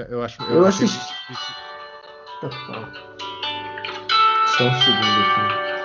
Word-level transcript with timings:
Eu 0.00 0.22
acho. 0.22 0.42
Eu 0.44 0.64
assisti. 0.64 0.98
Tá 2.40 2.48
bom. 2.48 2.92
Só 4.46 4.64
um 4.64 4.74
segundo 4.80 5.20
aqui. 5.20 5.40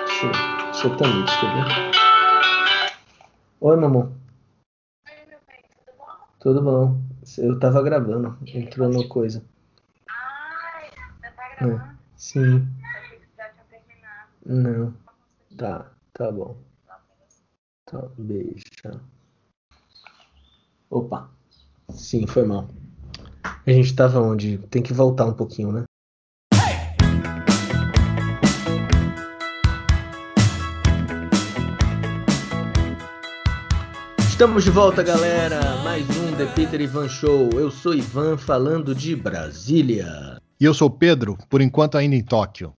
Deixa 0.06 0.26
eu. 0.26 0.72
Você 0.72 0.88
tá 0.96 1.06
mute, 1.06 1.32
quer 1.40 1.54
ver? 1.54 1.64
Oi, 3.60 3.76
meu 3.76 3.86
amor. 3.86 4.12
Tudo 6.40 6.62
bom? 6.62 7.00
Eu 7.36 7.58
tava 7.58 7.82
gravando. 7.82 8.38
Entrou 8.46 8.88
no 8.88 9.06
coisa. 9.08 9.44
Ai, 10.08 10.90
você 11.20 11.30
tá 11.30 11.56
gravando? 11.56 11.82
É. 11.82 11.96
Sim. 12.16 12.66
Achei 12.84 13.18
que 13.18 13.26
já 13.36 13.50
tinha 13.50 13.64
terminado. 13.64 14.30
Não. 14.46 14.94
Tá, 15.56 15.90
tá 16.14 16.32
bom. 16.32 16.56
Tá, 17.84 18.02
beijo. 18.16 18.64
Opa. 20.88 21.28
Sim, 21.90 22.26
foi 22.26 22.44
mal. 22.44 22.68
A 23.68 23.70
gente 23.70 23.94
tava 23.94 24.18
onde? 24.18 24.56
Tem 24.70 24.80
que 24.80 24.94
voltar 24.94 25.26
um 25.26 25.34
pouquinho, 25.34 25.70
né? 25.70 25.84
Estamos 34.20 34.64
de 34.64 34.70
volta, 34.70 35.02
galera. 35.02 35.60
Mais 35.84 36.08
um 36.16 36.34
The 36.34 36.46
Peter 36.54 36.80
Ivan 36.80 37.10
Show. 37.10 37.50
Eu 37.52 37.70
sou 37.70 37.92
Ivan 37.94 38.38
falando 38.38 38.94
de 38.94 39.14
Brasília. 39.14 40.38
E 40.58 40.64
eu 40.64 40.72
sou 40.72 40.88
Pedro, 40.88 41.36
por 41.50 41.60
enquanto 41.60 41.98
ainda 41.98 42.16
em 42.16 42.24
Tóquio. 42.24 42.72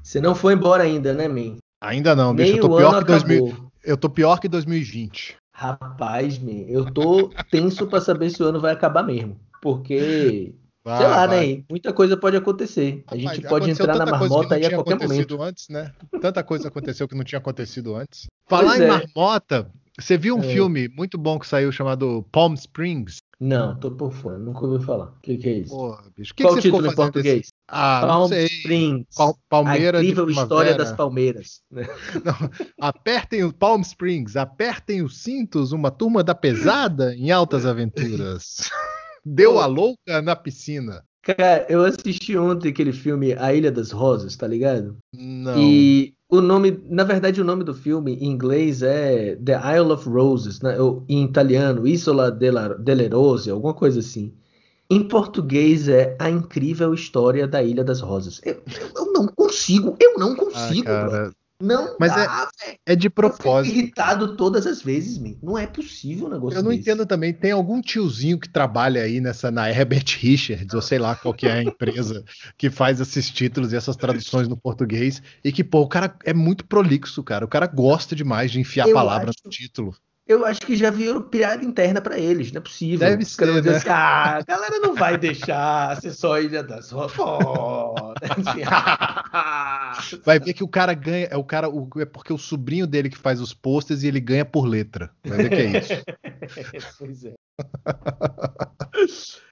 Você 0.00 0.20
não 0.20 0.36
foi 0.36 0.52
embora 0.54 0.84
ainda, 0.84 1.12
né, 1.12 1.26
Min? 1.26 1.56
Ainda 1.82 2.14
não, 2.14 2.32
bicho. 2.32 2.52
Meio 2.52 2.62
Eu 2.62 2.68
tô, 2.68 2.76
pior 2.76 2.98
que 3.00 3.04
2000, 3.06 3.46
acabou. 3.48 3.70
eu 3.82 3.96
tô 3.96 4.08
pior 4.08 4.38
que 4.38 4.48
2020. 4.48 5.36
Rapaz, 5.52 6.38
Min, 6.38 6.66
eu 6.68 6.84
tô 6.84 7.30
tenso 7.50 7.88
pra 7.88 8.00
saber 8.00 8.30
se 8.30 8.40
o 8.40 8.46
ano 8.46 8.60
vai 8.60 8.72
acabar 8.72 9.02
mesmo. 9.02 9.36
Porque, 9.60 10.54
Vai, 10.84 10.98
sei 10.98 11.06
lá, 11.06 11.26
vai. 11.26 11.56
né? 11.56 11.64
Muita 11.70 11.92
coisa 11.92 12.16
pode 12.16 12.36
acontecer. 12.36 13.02
A 13.06 13.16
gente 13.16 13.42
pode 13.42 13.70
entrar 13.70 13.96
na 13.96 14.06
marmota 14.06 14.54
aí 14.54 14.64
a 14.66 14.70
qualquer 14.74 14.98
momento. 15.00 15.42
antes, 15.42 15.68
né? 15.68 15.92
Tanta 16.20 16.42
coisa 16.42 16.68
aconteceu 16.68 17.06
que 17.08 17.14
não 17.14 17.24
tinha 17.24 17.38
acontecido 17.38 17.94
antes. 17.94 18.26
Pois 18.48 18.60
Falar 18.62 18.78
em 18.78 18.82
é. 18.84 18.86
marmota, 18.88 19.70
você 19.98 20.16
viu 20.16 20.36
um 20.36 20.42
É. 20.42 20.52
filme 20.52 20.88
muito 20.88 21.18
bom 21.18 21.38
que 21.38 21.46
saiu 21.46 21.70
chamado 21.72 22.24
Palm 22.32 22.54
Springs? 22.54 23.18
Não, 23.40 23.78
tô 23.78 23.92
por 23.92 24.12
fora, 24.12 24.36
nunca 24.36 24.66
ouvi 24.66 24.84
falar. 24.84 25.10
O 25.16 25.20
que, 25.22 25.36
que 25.36 25.48
é 25.48 25.52
isso? 25.58 25.70
Porra, 25.70 26.02
bicho. 26.16 26.32
O 26.32 26.34
que, 26.34 26.42
Qual 26.42 26.54
que 26.54 26.58
o 26.58 26.62
título 26.62 26.86
em 26.90 26.94
português? 26.94 27.38
desse- 27.38 27.52
Ah, 27.68 28.00
Palm. 28.04 28.32
Springs. 28.32 29.06
Pal- 29.16 29.38
Palmeira 29.48 29.98
a 29.98 30.02
incrível 30.02 30.28
história 30.28 30.74
das 30.74 30.90
palmeiras. 30.92 31.60
né? 31.70 31.86
Não, 32.24 32.50
apertem 32.80 33.44
o 33.44 33.52
Palm 33.52 33.80
Springs, 33.82 34.34
apertem 34.36 35.02
os 35.02 35.22
cintos, 35.22 35.70
uma 35.70 35.90
turma 35.90 36.24
da 36.24 36.34
pesada 36.34 37.14
em 37.14 37.30
altas 37.30 37.64
aventuras. 37.64 38.56
Deu 39.24 39.58
a 39.58 39.66
louca 39.66 40.22
na 40.22 40.34
piscina. 40.36 41.04
Cara, 41.22 41.66
eu 41.68 41.84
assisti 41.84 42.36
ontem 42.36 42.70
aquele 42.70 42.92
filme 42.92 43.34
A 43.34 43.52
Ilha 43.54 43.70
das 43.70 43.90
Rosas, 43.90 44.36
tá 44.36 44.46
ligado? 44.46 44.96
Não. 45.12 45.60
E 45.60 46.14
o 46.28 46.40
nome, 46.40 46.80
na 46.88 47.04
verdade, 47.04 47.40
o 47.40 47.44
nome 47.44 47.64
do 47.64 47.74
filme 47.74 48.14
em 48.16 48.26
inglês 48.30 48.82
é 48.82 49.36
The 49.36 49.54
Isle 49.76 49.92
of 49.92 50.08
Roses, 50.08 50.60
né? 50.60 50.80
Ou, 50.80 51.04
em 51.08 51.24
italiano, 51.24 51.86
Isola 51.86 52.30
della, 52.30 52.74
delle 52.76 53.08
Rose, 53.08 53.50
alguma 53.50 53.74
coisa 53.74 54.00
assim. 54.00 54.34
Em 54.90 55.06
português 55.06 55.88
é 55.88 56.16
A 56.20 56.30
Incrível 56.30 56.94
História 56.94 57.46
da 57.48 57.62
Ilha 57.62 57.84
das 57.84 58.00
Rosas. 58.00 58.40
Eu, 58.44 58.62
eu- 58.96 59.12
não 59.12 59.26
consigo, 59.28 59.96
eu 60.00 60.18
não 60.18 60.34
Ah, 60.52 60.74
consigo, 60.74 60.96
bro. 60.98 61.10
cara, 61.10 61.32
Não 61.60 61.96
Mas 61.98 62.14
dá, 62.14 62.48
é- 62.64 62.92
é 62.92 62.96
de 62.96 63.08
Eu 63.08 63.10
propósito. 63.10 63.74
irritado 63.74 64.36
todas 64.36 64.64
as 64.66 64.80
vezes, 64.80 65.18
man. 65.18 65.34
Não 65.42 65.58
é 65.58 65.66
possível 65.66 66.28
um 66.28 66.30
negócio 66.30 66.56
Eu 66.58 66.62
não 66.62 66.70
desse. 66.70 66.82
entendo 66.82 67.04
também. 67.04 67.32
Tem 67.32 67.50
algum 67.50 67.80
tiozinho 67.80 68.38
que 68.38 68.48
trabalha 68.48 69.02
aí 69.02 69.20
nessa 69.20 69.50
na 69.50 69.68
Herbert 69.68 70.04
Richards, 70.20 70.72
ou 70.72 70.80
sei 70.80 70.98
lá 71.00 71.16
qual 71.16 71.34
que 71.34 71.46
é 71.48 71.52
a 71.52 71.62
empresa 71.62 72.24
que 72.56 72.70
faz 72.70 73.00
esses 73.00 73.28
títulos 73.28 73.72
e 73.72 73.76
essas 73.76 73.96
traduções 73.96 74.46
no 74.46 74.56
português, 74.56 75.20
e 75.42 75.50
que, 75.50 75.64
pô, 75.64 75.80
o 75.80 75.88
cara 75.88 76.16
é 76.24 76.32
muito 76.32 76.64
prolixo, 76.64 77.22
cara. 77.24 77.44
O 77.44 77.48
cara 77.48 77.66
gosta 77.66 78.14
demais 78.14 78.52
de 78.52 78.60
enfiar 78.60 78.86
Eu 78.86 78.94
palavra 78.94 79.30
acho- 79.30 79.38
no 79.44 79.50
título. 79.50 79.96
Eu 80.28 80.44
acho 80.44 80.60
que 80.60 80.76
já 80.76 80.90
virou 80.90 81.22
piada 81.22 81.64
interna 81.64 82.02
pra 82.02 82.18
eles, 82.18 82.52
não 82.52 82.58
é 82.58 82.62
possível. 82.62 82.98
Deve 82.98 83.24
ser, 83.24 83.46
dizer 83.46 83.70
né? 83.70 83.76
assim, 83.78 83.88
ah, 83.88 84.36
a 84.36 84.42
galera 84.42 84.78
não 84.78 84.94
vai 84.94 85.16
deixar 85.16 85.98
ser 86.02 86.12
só 86.12 86.38
Ilha. 86.38 86.62
Pô, 87.16 87.94
assim, 88.20 88.60
Vai 90.26 90.38
ver 90.38 90.52
que 90.52 90.62
o 90.62 90.68
cara 90.68 90.92
ganha, 90.92 91.28
é 91.30 91.36
o 91.38 91.44
cara, 91.44 91.70
o- 91.70 91.88
é 91.98 92.04
porque 92.04 92.30
o 92.30 92.36
sobrinho 92.36 92.86
dele 92.86 93.08
que 93.08 93.16
faz 93.16 93.40
os 93.40 93.54
posters 93.54 94.02
e 94.02 94.08
ele 94.08 94.20
ganha 94.20 94.44
por 94.44 94.66
letra. 94.66 95.10
Vai 95.24 95.38
ver 95.38 95.48
que 95.48 95.56
é 95.56 95.78
isso. 95.80 95.94
pois 96.98 97.24
é. 97.24 97.32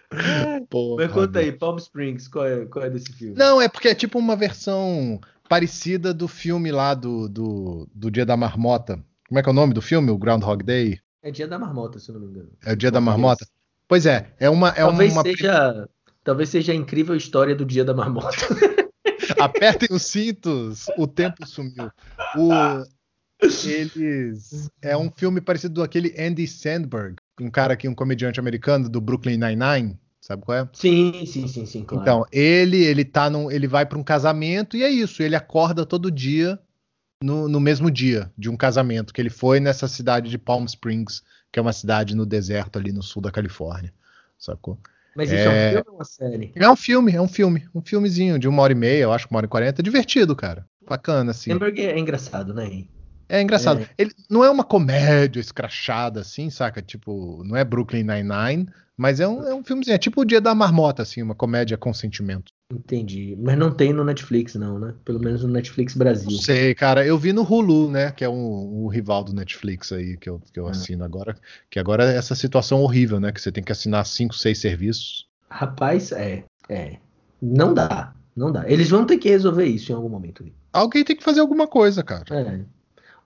Porra, 0.69 1.05
Mas 1.05 1.13
conta 1.13 1.39
aí. 1.41 1.53
Palm 1.53 1.77
Springs, 1.79 2.29
qual 2.29 2.47
é, 2.47 2.67
qual 2.67 2.85
é 2.85 2.91
desse 2.91 3.13
filme? 3.13 3.35
Não, 3.35 3.61
é 3.61 3.69
porque 3.69 3.89
é 3.89 3.95
tipo 3.95 4.19
uma 4.19 4.37
versão 4.37 5.21
parecida 5.49 6.13
do 6.13 6.29
filme 6.29 6.71
lá 6.71 6.95
do, 6.95 7.29
do, 7.29 7.89
do 7.95 8.11
Dia 8.11 8.27
da 8.27 8.37
Marmota. 8.37 9.03
Como 9.29 9.39
é 9.39 9.43
que 9.43 9.49
é 9.49 9.53
o 9.53 9.55
nome 9.55 9.75
do 9.75 9.83
filme? 9.83 10.11
O 10.11 10.19
Groundhog 10.19 10.63
Day? 10.65 10.99
É 11.23 11.31
Dia 11.31 11.49
da 11.49 11.59
Marmota, 11.59 11.99
se 11.99 12.09
eu 12.11 12.15
não 12.15 12.21
me 12.23 12.29
engano. 12.29 12.51
É 12.65 12.73
o 12.73 12.77
Dia 12.77 12.91
da. 12.91 13.01
Marmota? 13.01 13.47
Pois 13.89 14.07
é, 14.07 14.33
é 14.39 14.49
uma. 14.49 14.69
É 14.71 14.83
talvez, 14.83 15.13
uma 15.13 15.23
seja, 15.23 15.89
talvez 16.23 16.49
seja 16.49 16.73
a 16.73 16.75
incrível 16.75 17.17
história 17.17 17.55
do 17.55 17.65
Dia 17.65 17.85
da 17.85 17.93
Marmota. 17.95 18.37
Apertem 19.41 19.89
os 19.91 20.03
cintos, 20.03 20.87
o 20.97 21.07
tempo 21.07 21.47
sumiu. 21.47 21.91
O- 22.37 22.85
Eles. 23.65 24.71
É 24.81 24.97
um 24.97 25.11
filme 25.11 25.41
parecido 25.41 25.81
com 25.81 25.85
aquele 25.85 26.15
Andy 26.19 26.47
Sandberg, 26.47 27.17
um 27.41 27.51
cara 27.51 27.75
aqui, 27.75 27.89
um 27.89 27.95
comediante 27.95 28.41
americano 28.41 28.89
do 28.89 29.01
Brooklyn 29.01 29.37
Nine-Nine. 29.37 29.99
Sabe 30.21 30.43
qual 30.43 30.59
é? 30.59 30.69
sim, 30.73 31.25
sim, 31.27 31.47
sim, 31.47 31.67
sim, 31.67 31.85
claro. 31.85 32.03
Então, 32.03 32.27
ele 32.33 32.85
ele 32.85 33.05
tá 33.05 33.31
num, 33.31 33.49
ele 33.51 33.69
vai 33.69 33.87
para 33.87 33.99
um 33.99 34.03
casamento 34.03 34.77
e 34.77 34.83
é 34.83 34.91
isso, 34.91 35.23
ele 35.23 35.37
acorda 35.37 35.87
todo 35.87 36.11
dia 36.11 36.59
no, 37.23 37.49
no 37.49 37.61
mesmo 37.61 37.91
dia 37.91 38.31
de 38.37 38.51
um 38.51 38.57
casamento 38.57 39.13
que 39.13 39.21
ele 39.21 39.31
foi 39.31 39.61
nessa 39.61 39.89
cidade 39.89 40.31
de 40.31 40.39
Palm 40.39 40.65
Springs, 40.65 41.23
que 41.51 41.59
é 41.59 41.63
uma 41.63 41.73
cidade 41.73 42.15
no 42.15 42.27
deserto 42.27 42.79
ali 42.79 42.93
no 42.93 43.03
sul 43.03 43.23
da 43.23 43.31
Califórnia. 43.31 43.93
Sacou? 44.39 44.79
Mas 45.17 45.31
isso 45.31 45.43
é... 45.43 45.49
um 45.49 45.53
é- 45.53 45.71
filme 45.71 45.85
ou 45.89 45.95
uma 45.95 46.05
série? 46.05 46.53
É 46.55 46.69
um 46.69 46.77
filme, 46.77 47.13
é 47.13 47.21
um 47.21 47.29
filme, 47.29 47.67
um 47.75 47.81
filmezinho 47.81 48.39
de 48.39 48.47
uma 48.47 48.63
hora 48.63 48.73
e 48.73 48.77
meia, 48.77 49.03
eu 49.05 49.13
acho 49.13 49.27
que 49.27 49.33
uma 49.33 49.39
hora 49.39 49.47
e 49.47 49.49
quarenta, 49.49 49.83
divertido, 49.83 50.37
cara. 50.37 50.67
Bacana, 50.87 51.31
assim. 51.31 51.51
Sandberg 51.51 51.81
é 51.81 51.99
engraçado, 51.99 52.53
né? 52.53 52.85
É 53.29 53.41
engraçado. 53.41 53.81
É. 53.81 53.89
Ele 53.99 54.13
não 54.31 54.45
é 54.45 54.51
uma 54.51 54.63
comédia 54.63 55.41
escrachada, 55.41 56.21
assim, 56.21 56.49
saca? 56.49 56.81
Tipo, 56.81 57.43
não 57.45 57.57
é 57.57 57.65
Brooklyn 57.65 58.05
Nine-Nine, 58.05 58.69
mas 58.97 59.19
é 59.19 59.27
um, 59.27 59.43
é 59.43 59.55
um 59.55 59.65
filmezinho. 59.65 59.95
É 59.95 59.99
tipo 59.99 60.21
o 60.21 60.25
Dia 60.25 60.41
da 60.41 60.55
Marmota, 60.55 61.03
assim, 61.03 61.23
uma 61.23 61.35
comédia 61.35 61.77
com 61.77 61.93
sentimento. 61.93 62.53
Entendi. 62.73 63.37
Mas 63.41 63.57
não 63.57 63.71
tem 63.71 63.93
no 63.93 64.03
Netflix, 64.05 64.55
não, 64.57 64.79
né? 64.79 64.95
Pelo 65.05 65.21
menos 65.21 65.43
no 65.45 65.49
Netflix 65.49 65.95
Brasil. 65.95 66.31
Não 66.31 66.39
sei, 66.39 66.75
cara. 66.75 67.07
Eu 67.07 67.17
vi 67.17 67.33
no 67.33 67.43
Hulu, 67.43 67.91
né? 67.91 68.11
Que 68.11 68.25
é 68.25 68.29
um, 68.29 68.85
um 68.85 68.89
rival 68.89 69.23
do 69.23 69.33
Netflix 69.33 69.93
aí 69.93 70.17
que 70.17 70.29
eu, 70.29 70.41
que 70.53 70.59
eu 70.59 70.67
Ah. 70.67 70.71
assino 70.71 71.05
agora. 71.05 71.37
Que 71.71 71.79
agora 71.79 72.13
é 72.13 72.17
essa 72.17 72.35
situação 72.35 72.81
horrível, 72.81 73.21
né? 73.21 73.31
Que 73.31 73.41
você 73.41 73.53
tem 73.53 73.63
que 73.63 73.71
assinar 73.71 74.05
cinco, 74.05 74.35
seis 74.35 74.59
serviços. 74.59 75.29
Rapaz, 75.49 76.11
é, 76.11 76.45
é. 76.69 76.97
Não 77.41 77.73
dá, 77.73 78.13
não 78.35 78.51
dá. 78.51 78.69
Eles 78.69 78.89
vão 78.89 79.07
ter 79.07 79.19
que 79.19 79.29
resolver 79.29 79.67
isso 79.67 79.93
em 79.93 79.95
algum 79.95 80.09
momento. 80.09 80.45
Alguém 80.73 81.05
tem 81.05 81.15
que 81.17 81.23
fazer 81.23 81.41
alguma 81.41 81.69
coisa, 81.69 82.03
cara. 82.03 82.25
É. 82.31 82.61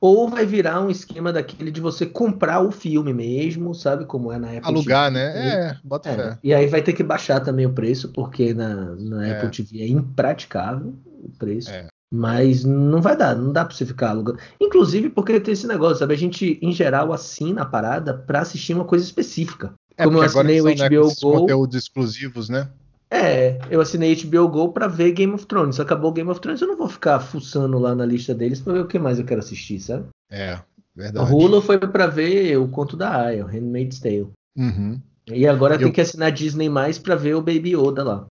Ou 0.00 0.28
vai 0.28 0.46
virar 0.46 0.80
um 0.80 0.88
esquema 0.90 1.30
daquele 1.32 1.70
de 1.70 1.80
você 1.80 2.06
comprar 2.06 2.60
o 2.62 2.70
filme 2.70 3.12
mesmo, 3.12 3.74
sabe 3.74 4.06
como 4.06 4.32
é 4.32 4.38
na 4.38 4.48
Apple 4.48 4.60
Alugar, 4.64 5.12
TV. 5.12 5.24
né? 5.24 5.48
É, 5.48 5.76
bota 5.84 6.08
É, 6.08 6.16
fé. 6.16 6.38
E 6.42 6.54
aí 6.54 6.66
vai 6.68 6.80
ter 6.80 6.94
que 6.94 7.02
baixar 7.02 7.40
também 7.40 7.66
o 7.66 7.72
preço, 7.74 8.08
porque 8.08 8.54
na, 8.54 8.94
na 8.96 9.26
É. 9.28 9.32
Apple 9.32 9.50
TV 9.50 9.82
é 9.82 9.88
impraticável 9.88 10.94
o 11.22 11.30
preço. 11.38 11.70
É. 11.70 11.86
Mas 12.12 12.64
não 12.64 13.00
vai 13.00 13.16
dar, 13.16 13.36
não 13.36 13.52
dá 13.52 13.64
pra 13.64 13.74
você 13.76 13.86
ficar 13.86 14.10
alugando. 14.10 14.38
Inclusive 14.60 15.10
porque 15.10 15.38
tem 15.38 15.52
esse 15.52 15.66
negócio, 15.66 15.98
sabe? 15.98 16.14
A 16.14 16.16
gente, 16.16 16.58
em 16.60 16.72
geral, 16.72 17.12
assina 17.12 17.62
a 17.62 17.66
parada 17.66 18.14
pra 18.14 18.40
assistir 18.40 18.74
uma 18.74 18.84
coisa 18.84 19.04
específica. 19.04 19.72
É, 19.96 20.04
Como 20.04 20.16
eu 20.16 20.22
porque 20.22 20.30
agora 20.38 20.48
assinei 20.48 20.60
o 20.60 20.64
né, 20.76 20.88
HBO 20.88 21.06
esses 21.08 21.22
Go. 21.22 21.32
conteúdos 21.32 21.76
exclusivos, 21.76 22.48
né? 22.48 22.68
É, 23.10 23.58
eu 23.70 23.80
assinei 23.80 24.14
HBO 24.14 24.48
Go 24.48 24.72
pra 24.72 24.86
ver 24.86 25.12
Game 25.12 25.32
of 25.32 25.44
Thrones. 25.46 25.80
Acabou 25.80 26.12
Game 26.12 26.30
of 26.30 26.40
Thrones, 26.40 26.60
eu 26.60 26.68
não 26.68 26.76
vou 26.76 26.88
ficar 26.88 27.18
fuçando 27.20 27.78
lá 27.78 27.94
na 27.94 28.06
lista 28.06 28.32
deles 28.34 28.60
pra 28.60 28.72
ver 28.74 28.80
o 28.80 28.86
que 28.86 28.98
mais 28.98 29.18
eu 29.18 29.24
quero 29.24 29.40
assistir, 29.40 29.80
sabe? 29.80 30.04
É, 30.30 30.52
A 30.52 30.64
verdade. 30.94 31.32
Hulu 31.34 31.60
foi 31.60 31.78
pra 31.78 32.06
ver 32.06 32.56
o 32.56 32.68
Conto 32.68 32.96
da 32.96 33.24
Aya, 33.26 33.44
o 33.44 33.48
Handmaid's 33.48 33.98
Tale. 33.98 34.28
Uhum. 34.56 35.00
E 35.32 35.46
agora 35.46 35.76
tem 35.76 35.88
Eu- 35.88 35.92
que 35.92 36.00
assinar 36.00 36.30
Disney 36.30 36.68
mais 36.68 36.98
pra 36.98 37.16
ver 37.16 37.34
o 37.34 37.42
Baby 37.42 37.74
Yoda 37.74 38.04
lá. 38.04 38.26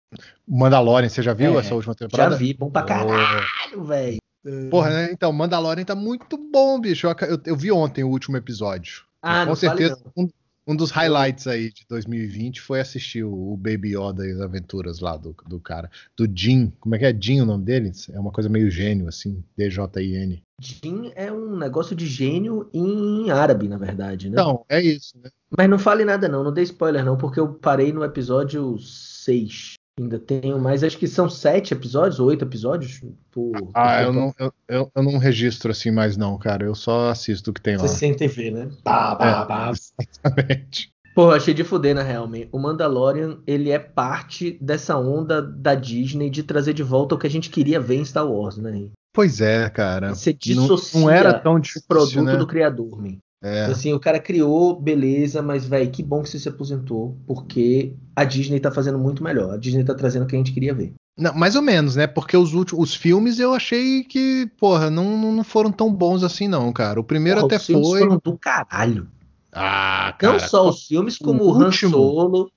Mandalorian, 0.47 1.09
você 1.09 1.23
já 1.23 1.33
viu 1.35 1.55
É, 1.57 1.61
essa 1.61 1.75
última 1.75 1.93
Já 1.95 1.99
temporada? 2.07 2.37
vi, 2.37 2.55
bom 2.55 2.71
pra 2.71 2.83
Oh. 2.83 2.87
caralho, 2.87 3.85
velho. 3.85 4.19
Porra, 4.71 4.91
né? 4.91 5.09
Então, 5.13 5.33
Mandalorian 5.33 5.85
tá 5.85 5.95
muito 5.95 6.37
bom, 6.37 6.79
bicho. 6.81 7.07
Eu, 7.07 7.15
eu- 7.29 7.41
eu 7.47 7.57
vi 7.57 7.73
ontem 7.73 8.05
o 8.05 8.09
último 8.09 8.37
episódio. 8.37 9.03
Ah, 9.23 9.47
com 9.47 9.55
certeza 9.57 9.99
um, 10.17 10.29
Um 10.67 10.75
dos 10.75 10.91
highlights 10.91 11.47
aí 11.47 11.71
de 11.71 11.85
2020 11.89 12.61
foi 12.61 12.81
assistir 12.81 13.23
o, 13.23 13.57
Baby 13.57 13.97
Yoda 13.97 14.27
e 14.27 14.33
as 14.33 14.41
aventuras 14.41 14.99
lá 14.99 15.17
do, 15.17 15.37
do 15.47 15.61
cara. 15.61 15.91
Do 16.17 16.27
Jim. 16.35 16.73
Como 16.81 16.95
é 16.95 16.99
que 16.99 17.05
é 17.05 17.17
Jim 17.19 17.41
o 17.43 17.47
nome 17.47 17.65
dele? 17.65 17.93
É 18.11 18.19
uma 18.19 18.33
coisa 18.33 18.49
meio 18.49 18.71
gênio, 18.71 19.07
assim. 19.07 19.45
D-J-I-N. 19.57 20.43
Jin 20.61 21.13
é 21.15 21.31
um 21.31 21.57
negócio 21.57 21.95
de 21.95 22.07
gênio 22.07 22.71
em 22.73 23.31
árabe, 23.31 23.69
na 23.69 23.77
verdade, 23.77 24.31
né? 24.31 24.41
Então, 24.41 24.65
é 24.69 24.81
isso, 24.81 25.19
né? 25.23 25.29
Mas 25.57 25.69
não 25.69 25.79
fale 25.79 26.05
nada 26.05 26.29
não, 26.29 26.43
não 26.43 26.53
dê 26.53 26.63
spoiler 26.63 27.05
não, 27.05 27.17
porque 27.17 27.39
eu 27.39 27.53
parei 27.55 27.93
no 27.93 28.03
episódio 28.03 28.79
6. 28.79 29.75
Ainda 29.99 30.19
tenho 30.19 30.59
mais, 30.59 30.83
acho 30.83 30.99
que 30.99 31.07
são 31.07 31.31
sete 31.31 31.73
episódios, 31.73 32.19
oito 32.19 32.45
episódios. 32.45 33.01
Por, 33.31 33.53
Ah, 33.73 33.99
por 33.99 34.03
eu 34.05 34.13
não, 34.13 34.35
eu, 34.39 34.53
eu, 34.69 34.93
eu 34.95 35.03
não 35.03 35.19
registro 35.19 35.71
assim 35.71 35.93
mais 35.93 36.17
não, 36.17 36.37
cara. 36.37 36.65
Eu 36.65 36.75
só 36.75 37.11
assisto 37.11 37.51
o 37.51 37.55
que 37.55 37.61
tem 37.61 37.77
lá. 37.77 37.87
Você 37.87 37.97
sente 37.97 38.27
ver, 38.27 38.51
né? 38.51 38.71
Bah, 38.85 39.15
bah, 39.15 39.43
É. 39.43 39.47
bah. 39.47 39.73
Exatamente. 39.73 40.93
Pô, 41.15 41.31
achei 41.31 41.55
de 41.55 41.63
fuder, 41.63 41.95
na 41.95 42.03
real, 42.03 42.27
man. 42.27 42.47
O 42.51 42.59
Mandalorian, 42.59 43.39
ele 43.47 43.71
é 43.71 43.79
parte 43.79 44.59
dessa 44.61 44.99
onda 44.99 45.41
da 45.41 45.77
Disney 45.77 46.29
de 46.29 46.43
trazer 46.43 46.75
de 46.75 46.83
volta 46.83 47.15
o 47.15 47.19
que 47.19 47.29
a 47.29 47.31
gente 47.31 47.49
queria 47.51 47.79
ver 47.79 47.95
em 47.95 48.05
Star 48.05 48.29
Wars, 48.29 48.57
né? 48.57 48.89
Pois 49.13 49.41
é, 49.41 49.71
cara. 49.71 50.13
Você 50.13 50.31
Não, 50.33 50.39
dissocia 50.41 51.01
não 51.01 51.09
era 51.09 51.39
tão 51.39 51.55
o 51.55 51.61
difícil, 51.61 51.87
produto 51.87 52.25
né? 52.25 52.37
do 52.37 52.49
criador, 52.49 53.01
man. 53.01 53.17
É. 53.45 53.67
Assim, 53.67 53.93
o 53.93 54.01
cara 54.01 54.19
criou, 54.19 54.75
beleza, 54.81 55.43
mas, 55.43 55.67
velho, 55.67 55.91
que 55.91 56.03
bom 56.03 56.23
que 56.23 56.31
você 56.31 56.39
se 56.39 56.49
aposentou, 56.49 57.15
porque 57.27 57.95
a 58.17 58.25
Disney 58.25 58.59
tá 58.59 58.71
fazendo 58.71 58.99
muito 58.99 59.23
melhor. 59.23 59.53
A 59.53 59.59
Disney 59.59 59.85
tá 59.85 59.95
trazendo 59.95 60.23
o 60.23 60.27
que 60.27 60.35
a 60.35 60.39
gente 60.39 60.51
queria 60.53 60.73
ver. 60.73 60.95
Não, 61.17 61.35
mais 61.35 61.55
ou 61.55 61.61
menos, 61.61 61.95
né? 61.95 62.07
Porque 62.07 62.37
os 62.39 62.55
últimos 62.55 62.89
os 62.91 62.95
filmes 62.95 63.39
eu 63.39 63.53
achei 63.53 64.03
que, 64.03 64.51
porra, 64.59 64.89
não, 64.89 65.31
não 65.31 65.45
foram 65.45 65.71
tão 65.71 65.93
bons 65.93 66.25
assim, 66.25 66.49
não, 66.49 66.73
cara. 66.73 66.99
O 66.99 67.05
primeiro 67.05 67.41
Porra, 67.41 67.49
até 67.49 67.57
os 67.59 67.67
filmes 67.67 67.87
foi. 67.89 68.01
foram 68.01 68.21
do 68.25 68.39
caralho. 68.39 69.09
Ah, 69.53 70.07
Não 70.23 70.31
cara. 70.33 70.49
só 70.49 70.67
os 70.69 70.87
filmes, 70.87 71.19
como 71.19 71.45
o 71.45 71.51
o 71.51 71.63
Han 71.63 71.71
Solo 71.71 72.51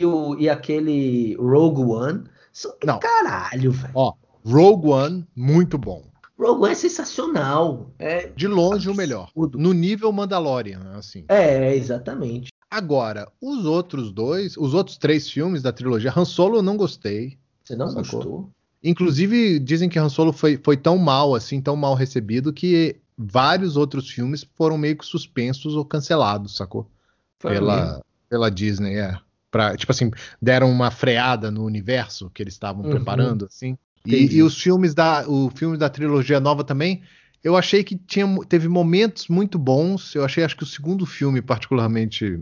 e, 0.00 0.04
o, 0.06 0.36
e 0.40 0.48
aquele 0.48 1.36
Rogue 1.36 1.82
One 1.82 2.24
são 2.50 2.72
do 2.80 2.86
Não. 2.86 2.98
caralho, 2.98 3.70
velho. 3.70 3.92
Ó, 3.94 4.14
Rogue 4.44 4.88
One, 4.88 5.26
muito 5.36 5.76
bom. 5.78 6.02
Rogue 6.38 6.62
One 6.64 6.72
é 6.72 6.74
sensacional. 6.74 7.90
É, 7.98 8.28
De 8.28 8.46
longe 8.48 8.88
o 8.90 8.94
melhor. 8.94 9.24
Absurdo. 9.24 9.58
No 9.58 9.72
nível 9.72 10.10
Mandalorian, 10.12 10.92
assim. 10.96 11.24
é, 11.28 11.74
exatamente. 11.74 12.48
Agora, 12.70 13.30
os 13.40 13.64
outros 13.64 14.10
dois, 14.12 14.56
os 14.56 14.74
outros 14.74 14.96
três 14.98 15.30
filmes 15.30 15.62
da 15.62 15.72
trilogia, 15.72 16.12
Han 16.16 16.24
Solo 16.24 16.56
eu 16.56 16.62
não 16.62 16.76
gostei. 16.76 17.38
Você 17.62 17.76
não 17.76 17.86
Sacou? 17.88 18.02
gostou? 18.02 18.50
Inclusive, 18.82 19.58
dizem 19.60 19.88
que 19.88 19.98
Han 19.98 20.08
Solo 20.08 20.32
foi, 20.32 20.58
foi 20.62 20.76
tão 20.76 20.98
mal, 20.98 21.34
assim, 21.34 21.60
tão 21.60 21.76
mal 21.76 21.94
recebido, 21.94 22.52
que 22.52 22.96
vários 23.16 23.76
outros 23.76 24.10
filmes 24.10 24.44
foram 24.56 24.76
meio 24.76 24.96
que 24.98 25.06
suspensos 25.06 25.74
ou 25.76 25.84
cancelados, 25.84 26.56
sacou? 26.56 26.90
Foi 27.38 27.52
mesmo. 27.52 27.66
Pela, 27.66 28.02
pela 28.28 28.50
Disney, 28.50 28.96
é. 28.98 29.16
Pra, 29.50 29.76
tipo 29.76 29.92
assim, 29.92 30.10
deram 30.42 30.68
uma 30.68 30.90
freada 30.90 31.50
no 31.52 31.64
universo 31.64 32.28
que 32.28 32.42
eles 32.42 32.54
estavam 32.54 32.82
Uhum. 32.84 32.90
preparando, 32.90 33.44
assim. 33.46 33.78
E, 34.06 34.36
e 34.36 34.42
os 34.42 34.60
filmes 34.60 34.94
da, 34.94 35.28
o 35.28 35.50
filme 35.50 35.76
da 35.78 35.88
trilogia 35.88 36.38
nova 36.38 36.62
também, 36.62 37.02
eu 37.42 37.56
achei 37.56 37.82
que 37.82 37.96
tinha, 37.96 38.26
teve 38.48 38.68
momentos 38.68 39.28
muito 39.28 39.58
bons. 39.58 40.14
Eu 40.14 40.24
achei, 40.24 40.44
acho 40.44 40.56
que 40.56 40.62
o 40.62 40.66
segundo 40.66 41.06
filme 41.06 41.40
particularmente 41.40 42.40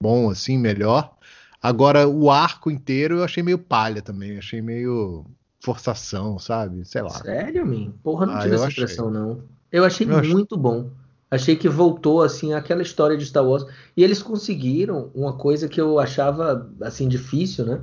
bom, 0.00 0.30
assim, 0.30 0.58
melhor. 0.58 1.14
Agora, 1.62 2.06
o 2.08 2.30
arco 2.30 2.70
inteiro 2.70 3.16
eu 3.16 3.24
achei 3.24 3.42
meio 3.42 3.58
palha 3.58 4.00
também. 4.00 4.38
Achei 4.38 4.62
meio 4.62 5.24
forçação, 5.60 6.38
sabe? 6.38 6.84
Sei 6.84 7.02
lá. 7.02 7.10
Sério, 7.10 7.66
mim? 7.66 7.94
Porra, 8.02 8.26
não 8.26 8.34
Ah, 8.34 8.42
tive 8.42 8.54
essa 8.54 8.66
achei. 8.66 8.84
impressão, 8.84 9.10
não. 9.10 9.42
Eu 9.72 9.84
achei 9.84 10.06
Eu 10.08 10.16
achei. 10.16 10.32
muito 10.32 10.56
bom. 10.56 10.90
Achei 11.30 11.56
que 11.56 11.68
voltou, 11.68 12.22
assim, 12.22 12.52
aquela 12.54 12.82
história 12.82 13.16
de 13.16 13.26
Star 13.26 13.44
Wars. 13.44 13.66
E 13.96 14.04
eles 14.04 14.22
conseguiram 14.22 15.10
uma 15.14 15.32
coisa 15.36 15.68
que 15.68 15.80
eu 15.80 15.98
achava, 15.98 16.70
assim, 16.80 17.08
difícil, 17.08 17.66
né? 17.66 17.82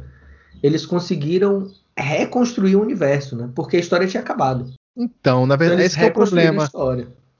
Eles 0.61 0.85
conseguiram 0.85 1.69
reconstruir 1.97 2.75
o 2.75 2.81
universo, 2.81 3.35
né? 3.35 3.49
Porque 3.55 3.77
a 3.77 3.79
história 3.79 4.07
tinha 4.07 4.21
acabado. 4.21 4.71
Então, 4.95 5.45
na 5.45 5.55
Então, 5.55 5.57
verdade, 5.57 5.81
eles 5.81 5.93
esse 5.93 6.03
é 6.03 6.07
o 6.07 6.13
problema. 6.13 6.69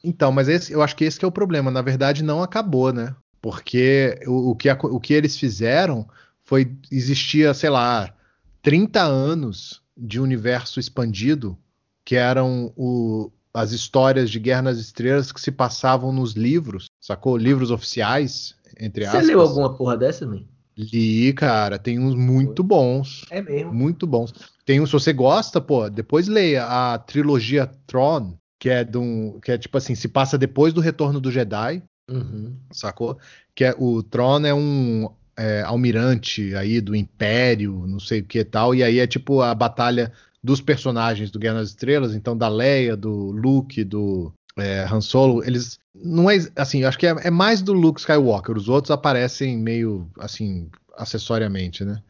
Então, 0.04 0.32
mas 0.32 0.50
esse, 0.50 0.74
eu 0.74 0.82
acho 0.82 0.96
que 0.96 1.06
esse 1.06 1.18
que 1.18 1.26
é 1.26 1.28
o 1.28 1.32
problema. 1.32 1.72
Na 1.72 1.82
verdade, 1.82 2.24
não 2.24 2.44
acabou, 2.44 2.92
né? 2.92 3.16
Porque 3.42 4.20
o, 4.28 4.52
o 4.52 4.56
que, 4.56 4.70
o 4.72 5.00
que 5.00 5.14
eles 5.14 5.38
fizeram 5.38 6.08
foi 6.44 6.76
existia, 6.92 7.54
sei 7.54 7.70
lá, 7.70 8.14
30 8.62 9.02
anos 9.02 9.82
de 9.96 10.20
universo 10.20 10.80
expandido, 10.80 11.58
que 12.06 12.16
eram 12.16 12.74
o- 12.76 13.32
as 13.54 13.72
histórias 13.72 14.30
de 14.32 14.40
Guerra 14.40 14.64
nas 14.64 14.78
Estrelas 14.78 15.32
que 15.32 15.40
se 15.40 15.52
passavam 15.52 16.12
nos 16.12 16.34
livros, 16.34 16.88
sacou? 17.00 17.38
Livros 17.38 17.70
oficiais, 17.72 18.56
entre 18.80 19.06
Você 19.06 19.18
aspas. 19.18 19.28
leu 19.28 19.40
alguma 19.42 19.76
porra 19.78 19.96
dessa, 19.96 20.26
mim? 20.26 20.48
Li, 20.78 21.34
cara, 21.34 21.78
tem 21.78 22.00
uns 22.00 22.16
muito 22.16 22.64
bons. 22.64 23.26
É 23.30 23.42
mesmo. 23.42 23.74
Muito 23.74 24.08
bons. 24.08 24.34
Tem 24.66 24.80
um, 24.80 24.86
se 24.86 24.94
você 24.94 25.14
gosta, 25.14 25.62
pô, 25.62 25.90
depois 25.90 26.28
leia 26.28 26.66
a 26.66 26.98
trilogia 26.98 27.70
Tron, 27.86 28.36
que 28.60 28.70
é 28.70 28.84
de 28.84 28.98
um, 28.98 29.40
que 29.40 29.52
é 29.52 29.58
tipo 29.58 29.78
assim, 29.78 29.94
se 29.94 30.08
passa 30.08 30.38
depois 30.38 30.74
do 30.74 30.82
Retorno 30.82 31.20
do 31.20 31.32
Jedi, 31.32 31.84
Uhum. 32.10 32.56
sacou? 32.72 33.18
Que 33.56 33.66
é 33.66 33.76
o 33.78 34.04
Tron 34.04 34.46
é 34.46 34.54
um 34.54 35.10
é, 35.38 35.62
almirante 35.62 36.54
aí 36.56 36.82
do 36.82 36.96
Império, 36.96 37.86
não 37.88 38.00
sei 38.00 38.20
o 38.20 38.26
que 38.26 38.40
e 38.40 38.44
tal, 38.46 38.76
e 38.76 38.84
aí 38.84 39.00
é 39.00 39.08
tipo 39.08 39.42
a 39.42 39.54
batalha 39.56 40.12
dos 40.44 40.60
personagens 40.60 41.32
do 41.32 41.40
Guerra 41.40 41.56
nas 41.56 41.70
Estrelas, 41.70 42.14
então 42.14 42.38
da 42.38 42.50
Leia, 42.50 42.98
do 42.98 43.32
Luke, 43.32 43.84
do 43.84 44.34
é, 44.58 44.86
Han 44.90 45.02
Solo, 45.02 45.44
eles 45.44 45.80
não 45.96 46.30
é 46.30 46.38
assim, 46.56 46.82
eu 46.82 46.88
acho 46.88 46.98
que 46.98 47.06
é, 47.08 47.16
é 47.24 47.30
mais 47.32 47.62
do 47.62 47.74
Luke 47.74 48.00
Skywalker, 48.00 48.58
os 48.58 48.68
outros 48.70 48.92
aparecem 48.92 49.58
meio 49.58 50.10
assim 50.20 50.70
acessoriamente, 50.98 51.84
né? 51.84 52.02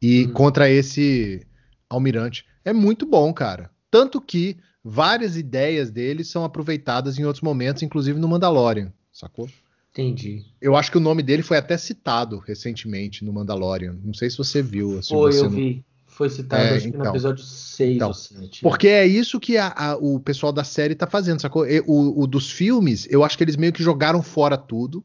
E 0.00 0.26
Hum. 0.26 0.32
contra 0.32 0.68
esse 0.70 1.46
almirante 1.88 2.44
é 2.64 2.72
muito 2.72 3.06
bom, 3.06 3.32
cara. 3.32 3.70
Tanto 3.90 4.20
que 4.20 4.56
várias 4.84 5.36
ideias 5.36 5.90
dele 5.90 6.24
são 6.24 6.44
aproveitadas 6.44 7.18
em 7.18 7.24
outros 7.24 7.42
momentos, 7.42 7.82
inclusive 7.82 8.18
no 8.18 8.28
Mandalorian, 8.28 8.92
sacou? 9.12 9.48
Entendi. 9.92 10.44
Eu 10.60 10.74
acho 10.74 10.90
que 10.90 10.96
o 10.96 11.00
nome 11.00 11.22
dele 11.22 11.42
foi 11.42 11.58
até 11.58 11.76
citado 11.76 12.38
recentemente 12.38 13.24
no 13.24 13.32
Mandalorian. 13.32 13.94
Não 14.02 14.14
sei 14.14 14.30
se 14.30 14.38
você 14.38 14.62
viu. 14.62 15.02
se 15.02 15.10
Foi, 15.10 15.32
você 15.32 15.40
eu 15.40 15.50
não- 15.50 15.58
vi. 15.58 15.84
Foi 16.14 16.28
citado, 16.28 16.62
É, 16.62 16.76
acho 16.76 16.84
que 16.84 16.90
no 16.92 16.98
então. 17.00 17.12
episódio 17.12 17.42
6 17.42 17.96
Então. 17.96 18.08
ou 18.08 18.14
7. 18.14 18.60
Porque 18.60 18.86
é 18.88 19.06
isso 19.06 19.40
que 19.40 19.56
a- 19.56 19.72
a- 19.74 19.96
o 19.96 20.20
pessoal 20.20 20.52
da 20.52 20.62
série 20.62 20.94
tá 20.94 21.06
fazendo, 21.06 21.40
sacou? 21.40 21.66
E 21.66 21.80
O, 21.86 22.22
o 22.22 22.26
dos 22.26 22.50
filmes, 22.50 23.06
eu 23.10 23.24
acho 23.24 23.36
que 23.36 23.42
eles 23.44 23.56
meio 23.56 23.72
que 23.72 23.82
jogaram 23.82 24.22
fora 24.22 24.56
tudo 24.58 25.02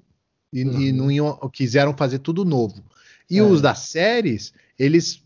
e, 0.51 0.63
Uhum. 0.65 0.81
e 0.81 0.91
não 0.91 1.09
iam, 1.11 1.37
quiseram 1.51 1.95
fazer 1.95 2.19
tudo 2.19 2.43
novo. 2.43 2.83
E 3.29 3.39
É. 3.39 3.43
os 3.43 3.61
das 3.61 3.79
séries, 3.79 4.53
eles. 4.77 5.21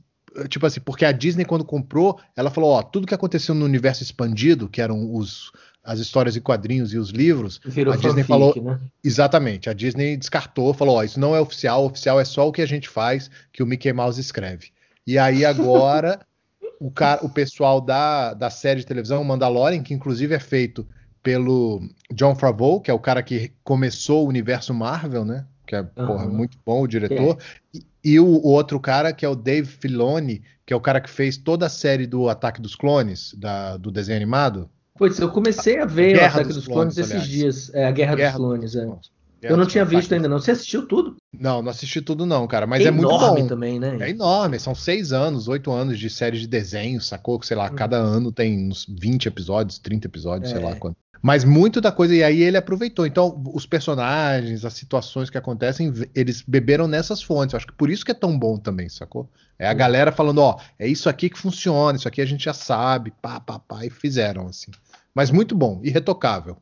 Tipo 0.48 0.66
assim, 0.66 0.80
porque 0.80 1.04
a 1.04 1.12
Disney, 1.12 1.44
quando 1.44 1.66
comprou, 1.66 2.18
ela 2.38 2.50
falou: 2.50 2.69
ó, 2.72 2.81
tudo 2.81 3.06
que 3.06 3.13
aconteceu 3.13 3.54
no 3.54 3.66
universo 3.66 4.01
expandido, 4.01 4.69
que 4.69 4.81
eram 4.81 5.13
os, 5.13 5.51
as 5.84 6.00
histórias 6.00 6.38
em 6.38 6.42
quadrinhos 6.42 6.94
e 6.94 6.98
os 6.98 7.10
livros, 7.10 7.60
Virou 7.66 7.94
a 7.94 7.98
Disney 7.98 8.24
fanfic, 8.24 8.27
falou- 8.27 8.63
né? 8.63 8.80
Exatamente, 9.04 9.69
a 9.69 9.74
Disney 9.74 10.16
descartou, 10.16 10.74
falou: 10.74 10.95
ó, 10.95 11.04
isso 11.04 11.19
não 11.19 11.36
é 11.36 11.42
oficial, 11.42 11.84
oficial 11.86 12.18
é 12.19 12.24
só 12.24 12.48
o 12.48 12.51
que 12.51 12.62
a 12.62 12.66
gente 12.66 12.88
faz, 12.88 13.30
que 13.51 13.62
o 13.62 13.66
Mickey 13.66 13.92
Mouse 13.92 14.22
escreve. 14.22 14.68
E 15.06 15.18
aí 15.18 15.44
agora 15.45 16.19
o, 16.80 16.89
cara, 16.92 17.24
o 17.24 17.29
pessoal 17.29 17.79
da, 17.81 18.34
da 18.34 18.50
série 18.50 18.79
de 18.79 18.86
televisão 18.86 19.24
Mandalorian, 19.24 19.84
que 19.84 19.93
inclusive 19.93 20.34
é 20.34 20.39
feito 20.39 20.88
pelo 21.22 21.81
John 22.13 22.36
Favreau, 22.36 22.81
que 22.81 22.89
é 22.89 22.93
o 22.93 23.00
cara 23.00 23.22
que 23.22 23.51
começou 23.63 24.25
o 24.25 24.29
universo 24.29 24.74
Marvel, 24.74 25.24
né? 25.24 25.46
Que 25.67 25.75
é 25.75 25.84
porra, 25.84 26.27
muito 26.27 26.58
bom 26.65 26.81
o 26.81 26.88
diretor. 26.88 27.38
E, 27.74 27.86
e 28.03 28.20
o, 28.20 28.25
o 28.25 28.48
outro 28.48 28.79
cara, 28.79 29.13
que 29.13 29.25
é 29.25 29.29
o 29.29 29.36
Dave 29.36 29.67
Filoni, 29.67 30.41
que 30.65 30.74
é 30.74 30.75
o 30.75 30.81
cara 30.81 31.00
que 31.00 31.10
fez 31.10 31.38
toda 31.38 31.67
a 31.67 31.70
série 31.70 32.08
do 32.08 32.27
Ataque 32.29 32.62
dos 32.62 32.75
Clones, 32.75 33.34
da- 33.38 33.77
do 33.77 33.91
desenho 33.91 34.17
animado. 34.17 34.70
Pois, 34.96 35.20
eu 35.20 35.29
comecei 35.29 35.79
a 35.79 35.86
ver 35.86 36.17
o 36.17 36.25
Ataque 36.25 36.48
dos 36.48 36.55
dos, 36.58 36.67
Clones, 36.67 36.96
Clones, 36.96 36.98
esses 36.98 37.12
aliás. 37.12 37.29
dias. 37.29 37.74
É, 37.74 37.86
a 37.86 37.91
Guerra, 37.91 38.15
Guerra 38.15 38.38
dos 38.38 38.46
Clones, 38.48 38.75
é. 38.75 38.88
Nossa, 39.41 39.53
Eu 39.53 39.57
não 39.57 39.65
tinha 39.65 39.83
visto 39.83 40.13
ainda 40.13 40.27
não. 40.27 40.39
Você 40.39 40.51
assistiu 40.51 40.88
tudo? 40.88 41.15
Não, 41.38 41.62
não 41.62 41.71
assisti 41.71 42.01
tudo 42.01 42.25
não, 42.25 42.48
cara, 42.48 42.67
mas 42.67 42.86
é, 42.86 42.91
muito 42.91 43.10
enorme 43.12 43.41
bom. 43.41 43.48
também, 43.48 43.79
né? 43.79 43.98
É 44.00 44.10
enorme, 44.10 44.60
são 44.60 44.75
seis 44.75 45.12
anos, 45.12 45.48
oito 45.48 45.71
anos 45.71 45.98
de 45.98 46.10
série 46.10 46.39
de 46.39 46.48
desenho, 46.48 47.01
sacou? 47.01 47.39
Que, 47.39 47.48
Sei 47.48 47.57
lá, 47.57 47.69
Hum. 47.71 47.75
cada 47.75 47.98
ano 47.98 48.31
tem 48.31 48.67
uns 48.69 48.86
20 48.88 49.25
episódios, 49.27 49.79
30 49.79 50.07
episódios, 50.07 50.51
sei 50.51 50.60
É. 50.62 50.63
lá 50.63 50.75
quanto. 50.75 50.95
Mas 51.24 51.43
muito 51.43 51.79
da 51.79 51.91
coisa, 51.91 52.15
e 52.15 52.24
aí 52.24 52.41
ele 52.41 52.57
aproveitou. 52.57 53.05
Então, 53.05 53.43
os 53.53 53.67
personagens, 53.67 54.65
as 54.65 54.74
situações 54.74 55.29
que 55.29 55.38
acontecem, 55.38 55.93
eles 56.15 56.41
beberam 56.41 56.88
nessas 56.88 57.21
fontes. 57.21 57.53
Eu 57.53 57.57
acho 57.57 57.67
que 57.67 57.74
por 57.74 57.91
isso 57.91 58.03
que 58.03 58.10
é 58.12 58.15
tão 58.15 58.38
bom 58.38 58.57
também, 58.57 58.89
sacou? 58.89 59.29
É 59.60 59.67
a 59.67 59.74
galera 59.74 60.12
falando, 60.12 60.39
ó, 60.39 60.57
é 60.79 60.88
isso 60.88 61.07
aqui 61.07 61.29
que 61.29 61.38
funciona, 61.38 61.95
isso 61.98 62.07
aqui 62.07 62.21
a 62.21 62.25
gente 62.25 62.43
já 62.43 62.53
sabe, 62.53 63.13
pá, 63.21 63.39
pá, 63.39 63.60
pá, 63.60 63.86
e 63.86 63.89
fizeram, 63.91 64.48
assim. 64.48 64.71
Mas 65.13 65.29
muito 65.29 65.55
bom, 65.55 65.79
irretocável. 65.83 66.57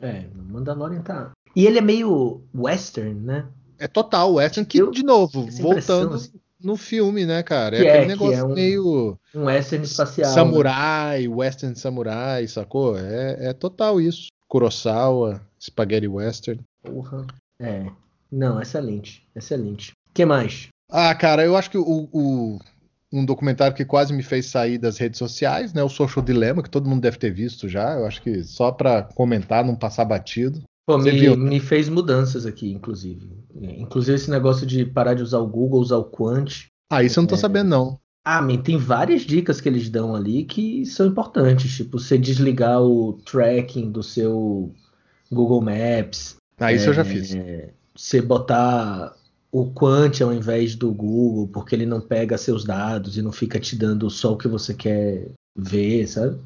É, 0.00 0.24
Mandalorian 0.34 1.02
tá. 1.02 1.30
E 1.54 1.66
ele 1.66 1.78
é 1.78 1.82
meio 1.82 2.42
western, 2.54 3.14
né? 3.20 3.46
É 3.78 3.88
total 3.88 4.34
western, 4.34 4.66
que, 4.68 4.78
Eu- 4.78 4.90
de 4.90 5.02
novo, 5.02 5.46
voltando 5.50 6.14
assim. 6.14 6.32
no 6.62 6.76
filme, 6.76 7.24
né, 7.24 7.42
cara? 7.42 7.76
É 7.76 7.84
é, 7.84 7.88
aquele 7.90 8.02
que 8.02 8.08
negócio 8.08 8.34
é 8.34 8.44
um- 8.44 8.54
meio... 8.54 9.18
Um 9.34 9.44
western 9.44 9.84
espacial. 9.84 10.28
né? 10.28 10.34
Samurai, 10.34 11.28
Western 11.28 11.74
Samurai, 11.76 12.46
sacou? 12.46 12.98
É, 12.98 13.48
é 13.48 13.52
total 13.52 14.00
isso. 14.00 14.28
Kurosawa, 14.48 15.40
Spaghetti 15.60 16.06
Western. 16.08 16.60
Porra. 16.82 17.26
É. 17.58 17.86
Não, 18.30 18.60
excelente, 18.60 19.26
excelente. 19.34 19.90
O 19.92 20.12
que 20.14 20.24
mais? 20.24 20.68
Ah, 20.90 21.14
cara, 21.14 21.44
eu 21.44 21.56
acho 21.56 21.70
que 21.70 21.78
o, 21.78 22.08
o- 22.12 22.58
um 23.12 23.24
documentário 23.24 23.74
que 23.76 23.84
quase 23.84 24.12
me 24.12 24.22
fez 24.22 24.46
sair 24.46 24.78
das 24.78 24.98
redes 24.98 25.18
sociais, 25.18 25.72
né? 25.72 25.82
O 25.82 25.88
Social 25.88 26.24
Dilemma, 26.24 26.62
que 26.62 26.70
todo 26.70 26.88
mundo 26.88 27.00
deve 27.02 27.16
ter 27.18 27.32
visto 27.32 27.68
já. 27.68 27.94
Eu 27.94 28.06
acho 28.06 28.22
que 28.22 28.44
só 28.44 28.70
pra 28.70 29.02
comentar, 29.02 29.64
não 29.64 29.74
passar 29.74 30.04
batido. 30.04 30.62
Pô, 30.92 30.98
me, 30.98 31.10
viu? 31.12 31.36
me 31.36 31.60
fez 31.60 31.88
mudanças 31.88 32.46
aqui, 32.46 32.72
inclusive. 32.72 33.30
Inclusive 33.54 34.16
esse 34.16 34.30
negócio 34.30 34.66
de 34.66 34.84
parar 34.84 35.14
de 35.14 35.22
usar 35.22 35.38
o 35.38 35.46
Google, 35.46 35.80
usar 35.80 35.96
o 35.98 36.04
Quant. 36.04 36.66
Ah, 36.90 37.02
isso 37.02 37.18
eu 37.18 37.22
não 37.22 37.28
tô 37.28 37.34
É. 37.34 37.38
sabendo, 37.38 37.68
não. 37.68 37.98
Ah, 38.24 38.42
man, 38.42 38.58
tem 38.58 38.76
várias 38.76 39.22
dicas 39.22 39.60
que 39.60 39.68
eles 39.68 39.88
dão 39.88 40.14
ali 40.14 40.44
que 40.44 40.84
são 40.84 41.06
importantes. 41.06 41.74
Tipo, 41.76 41.98
você 41.98 42.18
desligar 42.18 42.82
o 42.82 43.14
tracking 43.24 43.90
do 43.90 44.02
seu 44.02 44.74
Google 45.32 45.62
Maps. 45.62 46.36
Ah, 46.58 46.72
isso 46.72 46.90
eu 46.90 46.94
já 46.94 47.02
É, 47.02 47.04
fiz. 47.04 47.36
Você 47.96 48.20
botar 48.20 49.14
o 49.50 49.66
Quant 49.72 50.20
ao 50.20 50.32
invés 50.32 50.74
do 50.76 50.92
Google, 50.92 51.48
porque 51.48 51.74
ele 51.74 51.86
não 51.86 52.00
pega 52.00 52.36
seus 52.36 52.64
dados 52.64 53.16
e 53.16 53.22
não 53.22 53.32
fica 53.32 53.58
te 53.58 53.74
dando 53.76 54.08
só 54.10 54.32
o 54.32 54.36
que 54.36 54.46
você 54.46 54.74
quer 54.74 55.28
ver, 55.56 56.06
sabe? 56.06 56.38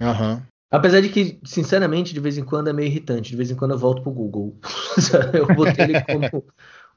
Aham. 0.00 0.42
Apesar 0.72 1.02
de 1.02 1.10
que, 1.10 1.38
sinceramente, 1.44 2.14
de 2.14 2.20
vez 2.20 2.38
em 2.38 2.44
quando 2.44 2.68
é 2.68 2.72
meio 2.72 2.88
irritante. 2.88 3.30
De 3.30 3.36
vez 3.36 3.50
em 3.50 3.54
quando 3.54 3.72
eu 3.72 3.78
volto 3.78 4.00
pro 4.00 4.10
Google. 4.10 4.56
eu 5.34 5.46
botei 5.54 5.84
ele 5.84 6.00
como 6.00 6.44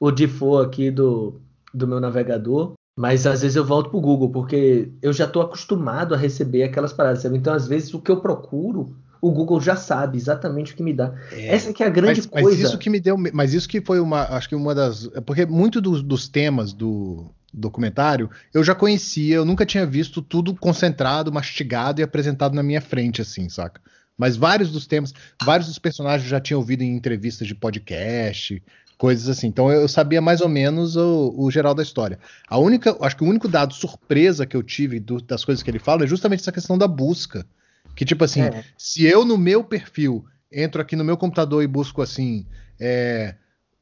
o 0.00 0.10
default 0.10 0.66
aqui 0.66 0.90
do, 0.90 1.42
do 1.74 1.86
meu 1.86 2.00
navegador. 2.00 2.72
Mas 2.98 3.26
às 3.26 3.42
vezes 3.42 3.54
eu 3.54 3.64
volto 3.64 3.90
pro 3.90 4.00
Google, 4.00 4.30
porque 4.30 4.90
eu 5.02 5.12
já 5.12 5.26
estou 5.26 5.42
acostumado 5.42 6.14
a 6.14 6.16
receber 6.16 6.62
aquelas 6.62 6.94
paradas, 6.94 7.20
sabe? 7.20 7.36
Então, 7.36 7.52
às 7.52 7.68
vezes, 7.68 7.92
o 7.92 8.00
que 8.00 8.10
eu 8.10 8.22
procuro, 8.22 8.96
o 9.20 9.30
Google 9.30 9.60
já 9.60 9.76
sabe 9.76 10.16
exatamente 10.16 10.72
o 10.72 10.76
que 10.76 10.82
me 10.82 10.94
dá. 10.94 11.14
Essa 11.30 11.74
que 11.74 11.82
é 11.82 11.86
a 11.86 11.90
grande 11.90 12.22
Mas, 12.22 12.30
mas 12.32 12.42
coisa. 12.42 12.62
isso 12.62 12.78
que 12.78 12.88
me 12.88 12.98
deu. 12.98 13.18
Mas 13.34 13.52
isso 13.52 13.68
que 13.68 13.82
foi 13.82 14.00
uma. 14.00 14.22
Acho 14.22 14.48
que 14.48 14.54
uma 14.54 14.74
das. 14.74 15.10
é 15.14 15.20
Porque 15.20 15.44
muito 15.44 15.78
dos, 15.82 16.02
dos 16.02 16.26
temas 16.26 16.72
do 16.72 17.30
documentário 17.56 18.30
eu 18.52 18.62
já 18.62 18.74
conhecia, 18.74 19.36
eu 19.36 19.44
nunca 19.44 19.64
tinha 19.66 19.86
visto 19.86 20.20
tudo 20.22 20.54
concentrado, 20.54 21.32
mastigado 21.32 22.00
e 22.00 22.04
apresentado 22.04 22.54
na 22.54 22.62
minha 22.62 22.80
frente, 22.80 23.22
assim, 23.22 23.48
saca? 23.48 23.80
Mas 24.18 24.36
vários 24.36 24.70
dos 24.70 24.86
temas, 24.86 25.12
vários 25.44 25.68
dos 25.68 25.78
personagens 25.78 26.24
eu 26.24 26.30
já 26.30 26.40
tinha 26.40 26.56
ouvido 26.56 26.82
em 26.82 26.94
entrevistas 26.96 27.46
de 27.46 27.54
podcast, 27.54 28.62
coisas 28.96 29.28
assim. 29.28 29.46
Então 29.48 29.70
eu 29.70 29.86
sabia 29.88 30.20
mais 30.22 30.40
ou 30.40 30.48
menos 30.48 30.96
o, 30.96 31.34
o 31.36 31.50
geral 31.50 31.74
da 31.74 31.82
história. 31.82 32.18
A 32.48 32.56
única, 32.58 32.96
acho 33.02 33.16
que 33.16 33.24
o 33.24 33.28
único 33.28 33.46
dado 33.48 33.74
surpresa 33.74 34.46
que 34.46 34.56
eu 34.56 34.62
tive 34.62 34.98
do- 35.00 35.20
das 35.20 35.44
coisas 35.44 35.62
que 35.62 35.70
ele 35.70 35.78
fala 35.78 36.04
é 36.04 36.06
justamente 36.06 36.40
essa 36.40 36.52
questão 36.52 36.78
da 36.78 36.88
busca. 36.88 37.46
Que 37.94 38.04
tipo 38.04 38.24
assim, 38.24 38.40
É. 38.42 38.64
se 38.76 39.04
eu 39.04 39.24
no 39.24 39.36
meu 39.36 39.62
perfil 39.64 40.24
entro 40.50 40.80
aqui 40.80 40.96
no 40.96 41.04
meu 41.04 41.16
computador 41.16 41.62
e 41.62 41.66
busco 41.66 42.00
assim, 42.00 42.46
é, 42.80 43.34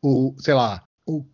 o, 0.03 0.35
sei 0.39 0.55
lá, 0.55 0.83
o, 1.07 1.25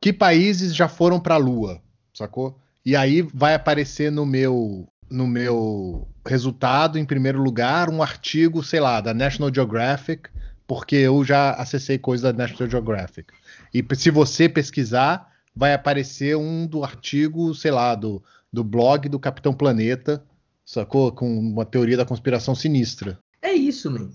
que 0.00 0.12
países 0.12 0.74
já 0.74 0.88
foram 0.88 1.20
para 1.20 1.34
a 1.34 1.38
Lua, 1.38 1.82
sacou? 2.16 2.58
E 2.84 2.96
aí 2.96 3.22
vai 3.22 3.54
aparecer 3.54 4.10
no 4.10 4.24
meu 4.24 4.88
no 5.08 5.26
meu 5.26 6.08
resultado 6.26 6.98
em 6.98 7.04
primeiro 7.04 7.40
lugar 7.40 7.88
um 7.88 8.02
artigo, 8.02 8.62
sei 8.64 8.80
lá, 8.80 9.00
da 9.00 9.14
National 9.14 9.54
Geographic, 9.54 10.28
porque 10.66 10.96
eu 10.96 11.24
já 11.24 11.52
acessei 11.52 11.96
coisa 11.96 12.32
da 12.32 12.38
National 12.42 12.68
Geographic. 12.68 13.32
E 13.72 13.84
se 13.94 14.10
você 14.10 14.48
pesquisar, 14.48 15.30
vai 15.54 15.72
aparecer 15.72 16.36
um 16.36 16.66
do 16.66 16.82
artigo, 16.82 17.54
sei 17.54 17.70
lá, 17.70 17.94
do, 17.94 18.20
do 18.52 18.64
blog 18.64 19.08
do 19.08 19.20
Capitão 19.20 19.54
Planeta, 19.54 20.24
sacou? 20.64 21.12
Com 21.12 21.38
uma 21.38 21.64
teoria 21.64 21.96
da 21.96 22.04
conspiração 22.04 22.54
sinistra. 22.54 23.16
É 23.40 23.52
isso, 23.52 23.88
man. 23.88 24.10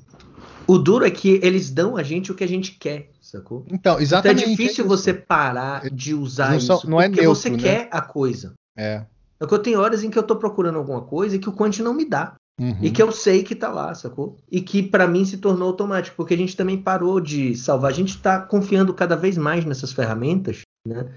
O 0.72 0.78
duro 0.78 1.06
é 1.06 1.12
que 1.12 1.40
eles 1.44 1.70
dão 1.70 1.98
a 1.98 2.04
gente 2.04 2.32
o 2.32 2.36
que 2.36 2.44
a 2.44 2.48
gente 2.48 2.72
quer, 2.80 3.10
sacou? 3.22 3.64
Então, 3.68 3.76
Então 3.78 3.98
é 4.00 4.02
exatamente. 4.04 4.50
difícil 4.50 4.86
isso. 4.86 4.88
você 4.88 5.14
parar 5.14 5.90
de 5.90 6.14
usar 6.14 6.54
Não 6.54 6.60
são- 6.60 6.78
isso, 6.78 6.90
não 6.90 7.02
é 7.02 7.08
porque 7.10 7.22
neutro, 7.22 7.42
você 7.42 7.50
né? 7.50 7.58
quer 7.58 7.88
a 7.92 8.02
coisa. 8.02 8.54
É. 8.78 9.04
É 9.40 9.46
que 9.48 9.54
eu 9.54 9.60
tenho 9.60 9.80
horas 9.82 10.04
em 10.04 10.10
que 10.10 10.18
eu 10.18 10.24
tô 10.24 10.36
procurando 10.36 10.78
alguma 10.78 11.02
coisa 11.02 11.36
e 11.36 11.40
que 11.40 11.50
o 11.50 11.54
Quant 11.54 11.78
não 11.80 11.94
me 11.94 12.06
dá. 12.06 12.36
Uhum. 12.60 12.78
E 12.82 12.92
que 12.92 13.02
eu 13.02 13.12
sei 13.12 13.42
que 13.44 13.56
tá 13.56 13.70
lá, 13.70 13.94
sacou? 13.96 14.38
E 14.52 14.62
que 14.62 14.84
pra 14.84 15.08
mim 15.08 15.26
se 15.26 15.38
tornou 15.38 15.68
automático, 15.70 16.16
porque 16.16 16.36
a 16.36 16.38
gente 16.38 16.56
também 16.56 16.78
parou 16.78 17.20
de 17.20 17.56
salvar. 17.56 17.90
A 17.90 17.94
gente 17.94 18.18
tá 18.20 18.40
confiando 18.40 18.94
cada 18.94 19.16
vez 19.16 19.36
mais 19.38 19.66
nessas 19.66 19.92
ferramentas, 19.92 20.62
né? 20.88 21.08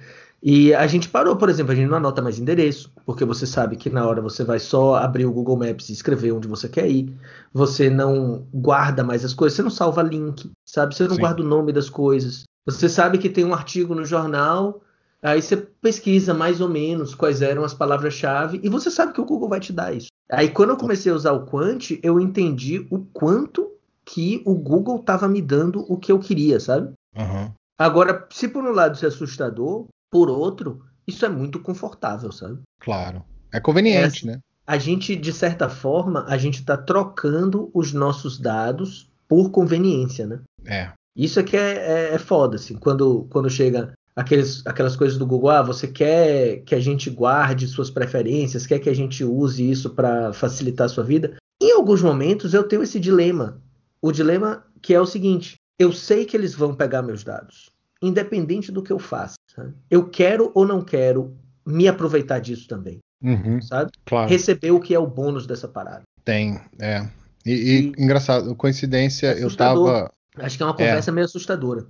E 0.46 0.74
a 0.74 0.86
gente 0.86 1.08
parou, 1.08 1.36
por 1.36 1.48
exemplo, 1.48 1.72
a 1.72 1.74
gente 1.74 1.88
não 1.88 1.96
anota 1.96 2.20
mais 2.20 2.38
endereço, 2.38 2.92
porque 3.06 3.24
você 3.24 3.46
sabe 3.46 3.76
que 3.76 3.88
na 3.88 4.06
hora 4.06 4.20
você 4.20 4.44
vai 4.44 4.58
só 4.58 4.96
abrir 4.96 5.24
o 5.24 5.32
Google 5.32 5.56
Maps 5.56 5.88
e 5.88 5.94
escrever 5.94 6.32
onde 6.32 6.46
você 6.46 6.68
quer 6.68 6.86
ir. 6.86 7.10
Você 7.50 7.88
não 7.88 8.46
guarda 8.52 9.02
mais 9.02 9.24
as 9.24 9.32
coisas, 9.32 9.56
você 9.56 9.62
não 9.62 9.70
salva 9.70 10.02
link, 10.02 10.52
sabe? 10.62 10.94
Você 10.94 11.08
não 11.08 11.14
Sim. 11.14 11.22
guarda 11.22 11.40
o 11.40 11.46
nome 11.46 11.72
das 11.72 11.88
coisas. 11.88 12.44
Você 12.66 12.90
sabe 12.90 13.16
que 13.16 13.30
tem 13.30 13.42
um 13.42 13.54
artigo 13.54 13.94
no 13.94 14.04
jornal, 14.04 14.82
aí 15.22 15.40
você 15.40 15.56
pesquisa 15.56 16.34
mais 16.34 16.60
ou 16.60 16.68
menos 16.68 17.14
quais 17.14 17.40
eram 17.40 17.64
as 17.64 17.72
palavras-chave 17.72 18.60
e 18.62 18.68
você 18.68 18.90
sabe 18.90 19.14
que 19.14 19.22
o 19.22 19.24
Google 19.24 19.48
vai 19.48 19.60
te 19.60 19.72
dar 19.72 19.96
isso. 19.96 20.08
Aí 20.30 20.50
quando 20.50 20.70
eu 20.70 20.76
comecei 20.76 21.10
a 21.10 21.14
usar 21.14 21.32
o 21.32 21.46
Quant, 21.46 21.98
eu 22.02 22.20
entendi 22.20 22.86
o 22.90 22.98
quanto 22.98 23.72
que 24.04 24.42
o 24.44 24.54
Google 24.54 25.00
estava 25.00 25.26
me 25.26 25.40
dando 25.40 25.90
o 25.90 25.96
que 25.96 26.12
eu 26.12 26.18
queria, 26.18 26.60
sabe? 26.60 26.92
Aham. 27.16 27.50
Agora, 27.78 28.26
se 28.30 28.46
por 28.46 28.62
um 28.62 28.72
lado 28.72 28.94
isso 28.94 29.04
é 29.04 29.08
assustador, 29.08 29.86
por 30.14 30.30
outro, 30.30 30.80
isso 31.08 31.26
é 31.26 31.28
muito 31.28 31.58
confortável, 31.58 32.30
sabe? 32.30 32.60
Claro. 32.78 33.24
É 33.52 33.58
conveniente, 33.58 34.24
né? 34.24 34.38
A 34.64 34.78
gente, 34.78 35.16
de 35.16 35.32
certa 35.32 35.68
forma, 35.68 36.24
a 36.28 36.38
gente 36.38 36.60
está 36.60 36.76
trocando 36.76 37.68
os 37.74 37.92
nossos 37.92 38.38
dados 38.38 39.10
por 39.28 39.50
conveniência, 39.50 40.24
né? 40.24 40.38
É. 40.64 40.92
Isso 41.16 41.40
é 41.40 41.42
que 41.42 41.56
é, 41.56 42.12
é, 42.12 42.14
é 42.14 42.18
foda, 42.18 42.54
assim, 42.54 42.76
quando, 42.76 43.26
quando 43.28 43.50
chega 43.50 43.92
aqueles, 44.14 44.64
aquelas 44.64 44.94
coisas 44.94 45.18
do 45.18 45.26
Google, 45.26 45.50
ah, 45.50 45.62
você 45.62 45.88
quer 45.88 46.58
que 46.58 46.76
a 46.76 46.80
gente 46.80 47.10
guarde 47.10 47.66
suas 47.66 47.90
preferências, 47.90 48.68
quer 48.68 48.78
que 48.78 48.88
a 48.88 48.94
gente 48.94 49.24
use 49.24 49.68
isso 49.68 49.90
para 49.90 50.32
facilitar 50.32 50.86
a 50.86 50.90
sua 50.90 51.02
vida. 51.02 51.34
Em 51.60 51.72
alguns 51.72 52.00
momentos 52.00 52.54
eu 52.54 52.62
tenho 52.62 52.84
esse 52.84 53.00
dilema. 53.00 53.60
O 54.00 54.12
dilema 54.12 54.64
que 54.80 54.94
é 54.94 55.00
o 55.00 55.06
seguinte: 55.06 55.56
eu 55.76 55.92
sei 55.92 56.24
que 56.24 56.36
eles 56.36 56.54
vão 56.54 56.72
pegar 56.72 57.02
meus 57.02 57.24
dados, 57.24 57.73
independente 58.06 58.70
do 58.72 58.82
que 58.82 58.92
eu 58.92 58.98
faça. 58.98 59.34
sabe? 59.54 59.72
Eu 59.90 60.08
quero 60.08 60.50
ou 60.54 60.66
não 60.66 60.82
quero 60.82 61.36
me 61.66 61.88
aproveitar 61.88 62.38
disso 62.40 62.68
também, 62.68 62.98
Uhum. 63.22 63.60
sabe? 63.62 63.90
Claro. 64.04 64.28
Receber 64.28 64.70
o 64.72 64.80
que 64.80 64.94
é 64.94 64.98
o 64.98 65.06
bônus 65.06 65.46
dessa 65.46 65.66
parada. 65.68 66.02
Tem, 66.24 66.60
é. 66.80 67.08
E, 67.46 67.52
e, 67.52 68.02
engraçado, 68.02 68.54
coincidência, 68.56 69.28
eu 69.38 69.46
Assustador. 69.46 69.86
tava. 69.92 70.12
Acho 70.36 70.56
que 70.56 70.62
é 70.62 70.66
uma 70.66 70.74
conversa 70.74 71.12
meio 71.12 71.24
assustadora. 71.26 71.86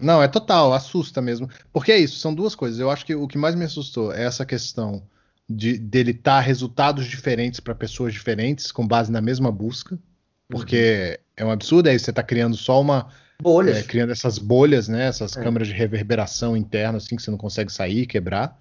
Não, 0.00 0.22
é 0.22 0.26
total, 0.28 0.72
assusta 0.74 1.20
mesmo. 1.22 1.48
Porque 1.72 1.92
é 1.92 1.98
isso, 1.98 2.18
são 2.18 2.34
duas 2.34 2.54
coisas. 2.54 2.78
Eu 2.80 2.90
acho 2.90 3.06
que 3.06 3.14
o 3.14 3.28
que 3.28 3.38
mais 3.38 3.54
me 3.54 3.64
assustou 3.64 4.12
é 4.12 4.24
essa 4.24 4.44
questão 4.44 5.02
de 5.48 5.78
dele 5.78 6.12
dar 6.12 6.40
resultados 6.40 7.06
diferentes 7.06 7.60
para 7.60 7.74
pessoas 7.74 8.12
diferentes, 8.12 8.72
com 8.72 8.86
base 8.86 9.12
na 9.12 9.20
mesma 9.20 9.52
busca. 9.52 9.98
Porque 10.48 11.18
é 11.36 11.44
um 11.44 11.50
absurdo, 11.50 11.88
aí 11.88 11.98
você 11.98 12.10
está 12.10 12.22
criando 12.22 12.56
só 12.56 12.80
uma. 12.80 13.08
Bolhas. 13.42 13.78
é, 13.78 13.82
criando 13.82 14.12
essas 14.12 14.38
bolhas, 14.38 14.88
né? 14.88 15.06
Essas 15.06 15.36
É. 15.36 15.42
câmeras 15.42 15.68
de 15.68 15.74
reverberação 15.74 16.56
interna, 16.56 16.98
assim, 16.98 17.16
que 17.16 17.22
você 17.22 17.30
não 17.30 17.38
consegue 17.38 17.72
sair, 17.72 18.06
quebrar. 18.06 18.58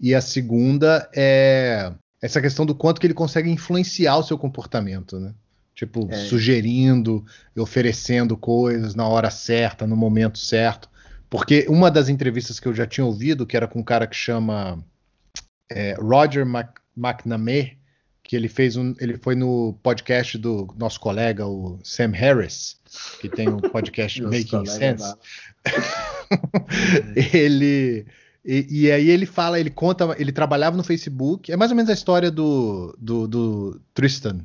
E 0.00 0.14
a 0.14 0.20
segunda 0.20 1.08
é 1.14 1.92
essa 2.20 2.40
questão 2.40 2.64
do 2.66 2.74
quanto 2.74 3.00
que 3.00 3.06
ele 3.06 3.14
consegue 3.14 3.50
influenciar 3.50 4.16
o 4.16 4.22
seu 4.22 4.38
comportamento, 4.38 5.20
né? 5.20 5.32
Tipo, 5.74 6.08
É. 6.10 6.16
sugerindo, 6.26 7.24
oferecendo 7.56 8.36
coisas 8.36 8.94
na 8.94 9.06
hora 9.06 9.30
certa, 9.30 9.86
no 9.86 9.96
momento 9.96 10.38
certo. 10.38 10.88
Porque 11.28 11.66
uma 11.68 11.90
das 11.90 12.08
entrevistas 12.08 12.58
que 12.60 12.66
eu 12.68 12.74
já 12.74 12.86
tinha 12.86 13.04
ouvido, 13.04 13.44
que 13.46 13.56
era 13.56 13.66
com 13.68 13.80
um 13.80 13.84
cara 13.84 14.06
que 14.06 14.16
chama 14.16 14.82
é, 15.70 15.94
Roger 15.94 16.44
Mc- 16.46 16.80
McNamee, 16.96 17.76
que 18.34 18.36
ele 18.36 18.48
fez 18.48 18.76
um, 18.76 18.92
ele 18.98 19.16
foi 19.16 19.36
no 19.36 19.78
podcast 19.80 20.36
do 20.36 20.66
nosso 20.76 20.98
colega, 20.98 21.46
o 21.46 21.78
Sam 21.84 22.10
Harris, 22.10 22.80
que 23.20 23.28
tem 23.28 23.48
um 23.48 23.58
podcast 23.58 24.20
Making 24.26 24.66
Sense. 24.66 25.14
ele 27.32 28.04
e, 28.44 28.66
e 28.68 28.90
aí 28.90 29.08
ele 29.08 29.24
fala, 29.24 29.60
ele 29.60 29.70
conta, 29.70 30.16
ele 30.18 30.32
trabalhava 30.32 30.76
no 30.76 30.82
Facebook. 30.82 31.52
É 31.52 31.56
mais 31.56 31.70
ou 31.70 31.76
menos 31.76 31.88
a 31.88 31.94
história 31.94 32.28
do, 32.28 32.96
do, 33.00 33.28
do 33.28 33.80
Tristan 33.94 34.40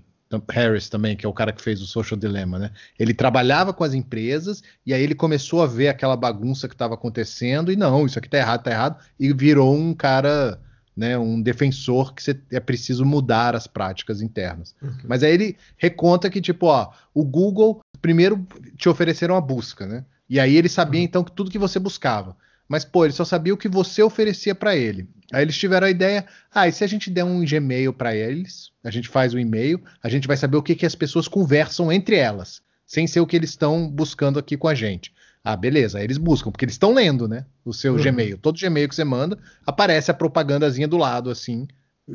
Harris 0.51 0.87
também, 0.87 1.17
que 1.17 1.25
é 1.25 1.29
o 1.29 1.33
cara 1.33 1.51
que 1.51 1.59
fez 1.59 1.81
o 1.81 1.87
Social 1.87 2.17
Dilemma, 2.19 2.59
né? 2.59 2.71
Ele 2.99 3.15
trabalhava 3.15 3.73
com 3.73 3.83
as 3.83 3.95
empresas 3.95 4.61
e 4.85 4.93
aí 4.93 5.01
ele 5.01 5.15
começou 5.15 5.63
a 5.63 5.65
ver 5.65 5.87
aquela 5.87 6.15
bagunça 6.15 6.67
que 6.67 6.75
estava 6.75 6.93
acontecendo 6.93 7.71
e 7.71 7.75
não, 7.75 8.05
isso 8.05 8.19
aqui 8.19 8.29
tá 8.29 8.37
errado, 8.37 8.61
tá 8.61 8.69
errado, 8.69 9.03
e 9.19 9.33
virou 9.33 9.75
um 9.75 9.95
cara, 9.95 10.61
né, 10.99 11.17
um 11.17 11.41
defensor 11.41 12.13
que 12.13 12.21
cê- 12.21 12.37
é 12.51 12.59
preciso 12.59 13.05
mudar 13.05 13.55
as 13.55 13.65
práticas 13.67 14.21
internas. 14.21 14.75
Uhum. 14.81 14.97
Mas 15.07 15.23
aí 15.23 15.31
ele 15.31 15.57
reconta 15.77 16.29
que, 16.29 16.41
tipo, 16.41 16.65
ó, 16.65 16.91
o 17.13 17.23
Google 17.23 17.79
primeiro 18.01 18.45
te 18.75 18.89
ofereceram 18.89 19.37
a 19.37 19.39
busca, 19.39 19.87
né? 19.87 20.03
E 20.29 20.41
aí 20.41 20.57
ele 20.57 20.67
sabia, 20.67 21.01
então, 21.01 21.23
que 21.23 21.31
tudo 21.31 21.49
que 21.49 21.57
você 21.57 21.79
buscava. 21.79 22.35
Mas, 22.67 22.83
pô, 22.83 23.05
ele 23.05 23.13
só 23.13 23.23
sabia 23.23 23.53
o 23.53 23.57
que 23.57 23.69
você 23.69 24.03
oferecia 24.03 24.53
para 24.53 24.75
ele. 24.75 25.07
Aí 25.31 25.41
eles 25.41 25.57
tiveram 25.57 25.87
a 25.87 25.89
ideia, 25.89 26.25
ah, 26.53 26.67
e 26.67 26.71
se 26.73 26.83
a 26.83 26.87
gente 26.87 27.09
der 27.09 27.23
um 27.23 27.45
Gmail 27.45 27.93
para 27.93 28.13
eles, 28.13 28.71
a 28.83 28.91
gente 28.91 29.07
faz 29.07 29.33
o 29.33 29.39
e-mail, 29.39 29.81
a 30.03 30.09
gente 30.09 30.27
vai 30.27 30.35
saber 30.35 30.57
o 30.57 30.61
que, 30.61 30.75
que 30.75 30.85
as 30.85 30.95
pessoas 30.95 31.29
conversam 31.29 31.89
entre 31.89 32.17
elas, 32.17 32.61
sem 32.85 33.07
ser 33.07 33.21
o 33.21 33.25
que 33.25 33.37
eles 33.37 33.51
estão 33.51 33.89
buscando 33.89 34.37
aqui 34.37 34.57
com 34.57 34.67
a 34.67 34.75
gente. 34.75 35.13
Ah, 35.43 35.55
beleza. 35.55 35.97
Aí 35.99 36.03
eles 36.03 36.17
buscam, 36.17 36.51
porque 36.51 36.65
eles 36.65 36.75
estão 36.75 36.93
lendo, 36.93 37.27
né? 37.27 37.45
O 37.63 37.73
seu 37.73 37.93
Uhum. 37.95 38.01
Gmail. 38.01 38.37
Todo 38.37 38.59
Gmail 38.59 38.87
que 38.89 38.95
você 38.95 39.03
manda, 39.03 39.37
aparece 39.65 40.11
a 40.11 40.13
propagandazinha 40.13 40.87
do 40.87 40.97
lado, 40.97 41.29
assim, 41.29 41.67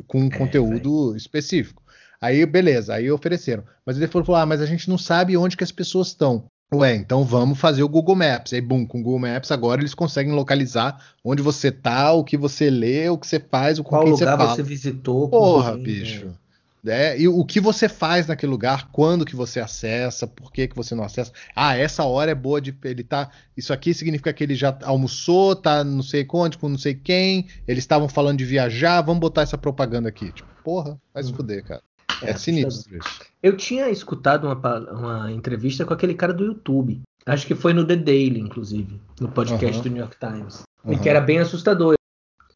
com 0.07 0.21
um 0.21 0.27
É, 0.27 0.37
conteúdo 0.37 1.15
específico. 1.15 1.81
Aí, 2.21 2.45
beleza, 2.45 2.93
aí 2.93 3.11
ofereceram. 3.11 3.63
Mas 3.85 3.97
ele 3.97 4.07
falou, 4.07 4.35
ah, 4.35 4.45
mas 4.45 4.61
a 4.61 4.65
gente 4.65 4.89
não 4.89 4.97
sabe 4.97 5.35
onde 5.35 5.57
que 5.57 5.63
as 5.63 5.71
pessoas 5.71 6.07
estão. 6.07 6.45
Ué, 6.73 6.95
então 6.95 7.23
vamos 7.23 7.59
fazer 7.59 7.83
o 7.83 7.89
Google 7.89 8.15
Maps. 8.15 8.51
Aí, 8.53 8.61
bum, 8.61 8.85
com 8.87 8.99
o 8.99 9.03
Google 9.03 9.19
Maps 9.19 9.51
agora 9.51 9.81
eles 9.81 9.93
conseguem 9.93 10.33
localizar 10.33 10.99
onde 11.23 11.41
você 11.41 11.71
tá, 11.71 12.11
o 12.13 12.23
que 12.23 12.35
você 12.37 12.69
lê, 12.69 13.07
o 13.09 13.17
que 13.17 13.27
você 13.27 13.39
faz, 13.39 13.77
o 13.79 13.83
com 13.83 13.91
Qual 13.91 14.03
quem 14.03 14.11
lugar 14.11 14.31
você 14.31 14.37
fala. 14.43 14.55
você 14.55 14.63
visitou? 14.63 15.29
Porra, 15.29 15.73
quem, 15.73 15.83
bicho. 15.83 16.35
Né? 16.85 17.19
E 17.19 17.27
o 17.27 17.43
que 17.43 17.59
você 17.59 17.89
faz 17.89 18.27
naquele 18.27 18.51
lugar, 18.51 18.89
quando 18.91 19.25
que 19.25 19.35
você 19.35 19.59
acessa, 19.59 20.27
por 20.27 20.51
que 20.51 20.67
que 20.67 20.75
você 20.75 20.93
não 20.93 21.03
acessa. 21.03 21.31
Ah, 21.55 21.75
essa 21.75 22.03
hora 22.03 22.29
é 22.31 22.35
boa 22.35 22.61
de 22.61 22.77
ele 22.83 23.03
tá, 23.03 23.31
isso 23.57 23.73
aqui 23.73 23.93
significa 23.93 24.31
que 24.31 24.43
ele 24.43 24.53
já 24.53 24.77
almoçou, 24.83 25.55
tá 25.55 25.83
não 25.83 26.03
sei 26.03 26.25
onde, 26.31 26.57
com 26.57 26.69
não 26.69 26.77
sei 26.77 26.93
quem, 26.93 27.47
eles 27.67 27.83
estavam 27.83 28.07
falando 28.07 28.37
de 28.37 28.45
viajar, 28.45 29.01
vamos 29.01 29.19
botar 29.19 29.41
essa 29.41 29.57
propaganda 29.57 30.07
aqui. 30.09 30.31
Tipo, 30.31 30.47
porra, 30.63 30.97
vai 31.13 31.23
se 31.23 31.31
Hum. 31.31 31.35
fuder, 31.35 31.63
cara. 31.63 31.81
É, 32.21 32.29
É, 32.31 32.37
sinistro 32.37 32.97
isso. 32.97 33.19
Eu 33.41 33.57
tinha 33.57 33.89
escutado 33.89 34.45
uma, 34.47 34.91
uma 34.91 35.31
entrevista 35.31 35.85
com 35.85 35.93
aquele 35.93 36.13
cara 36.13 36.33
do 36.33 36.45
YouTube. 36.45 37.01
Acho 37.25 37.47
que 37.47 37.55
foi 37.55 37.73
no 37.73 37.85
The 37.85 37.95
Daily, 37.95 38.39
inclusive, 38.39 39.01
no 39.19 39.29
podcast 39.29 39.79
Aham. 39.79 39.83
do 39.83 39.89
New 39.89 39.99
York 39.99 40.17
Times. 40.19 40.61
E 40.85 40.93
Aham. 40.93 41.01
que 41.01 41.09
era 41.09 41.19
bem 41.19 41.39
assustador. 41.39 41.95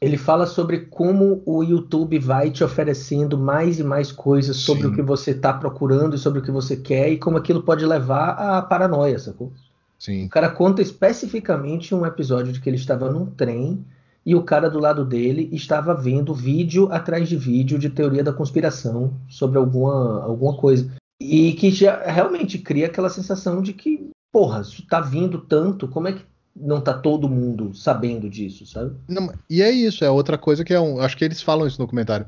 Ele 0.02 0.18
fala 0.18 0.46
sobre 0.46 0.86
como 0.86 1.42
o 1.46 1.62
YouTube 1.62 2.18
vai 2.20 2.50
te 2.52 2.64
oferecendo 2.64 3.38
mais 3.38 3.80
e 3.80 3.84
mais 3.84 4.12
coisas 4.12 4.58
sobre 4.58 4.84
Sim. 4.84 4.90
o 4.90 4.96
que 4.96 5.02
você 5.02 5.32
está 5.32 5.52
procurando 5.52 6.16
e 6.16 6.20
sobre 6.20 6.40
o 6.40 6.42
que 6.42 6.52
você 6.52 6.78
quer 6.78 7.12
e 7.12 7.18
como 7.18 7.38
aquilo 7.38 7.64
pode 7.64 7.86
levar 7.86 8.30
à 8.30 8.62
paranoia, 8.62 9.20
sacou? 9.20 9.48
O 9.48 9.54
Sim. 9.98 10.30
cara 10.30 10.50
conta 10.50 10.82
especificamente 10.82 11.94
um 11.94 12.06
episódio 12.06 12.54
de 12.54 12.62
que 12.62 12.70
ele 12.70 12.78
estava 12.78 13.12
num 13.12 13.26
trem 13.26 13.84
e 14.26 14.36
o 14.36 14.44
cara 14.44 14.70
do 14.70 14.80
lado 14.80 15.04
dele 15.04 15.50
estava 15.52 15.94
vendo 15.94 16.34
vídeo 16.34 16.88
atrás 16.92 17.28
de 17.28 17.36
vídeo 17.36 17.78
de 17.78 17.90
teoria 17.90 18.24
da 18.24 18.32
conspiração 18.32 19.14
sobre 19.28 19.58
alguma, 19.58 20.24
alguma 20.24 20.56
coisa. 20.56 20.90
E 21.20 21.54
que 21.54 21.72
já 21.72 22.04
realmente 22.04 22.58
cria 22.58 22.86
aquela 22.86 23.10
sensação 23.10 23.62
de 23.62 23.74
que, 23.74 24.10
porra, 24.32 24.62
isso 24.62 24.86
tá 24.88 25.02
vindo 25.02 25.40
tanto, 25.40 25.88
como 25.88 26.08
é 26.08 26.14
que 26.14 26.24
não 26.56 26.82
tá 26.82 26.94
todo 26.94 27.30
mundo 27.30 27.74
sabendo 27.74 28.30
disso, 28.30 28.66
sabe? 28.66 28.94
Não, 29.08 29.32
e 29.50 29.62
é 29.62 29.70
isso, 29.72 30.04
é 30.04 30.10
outra 30.10 30.38
coisa 30.38 30.64
que 30.64 30.74
é 30.74 30.80
um. 30.80 31.00
Acho 31.00 31.16
que 31.18 31.24
eles 31.24 31.42
falam 31.42 31.66
isso 31.68 31.80
no 31.80 31.86
documentário. 31.86 32.26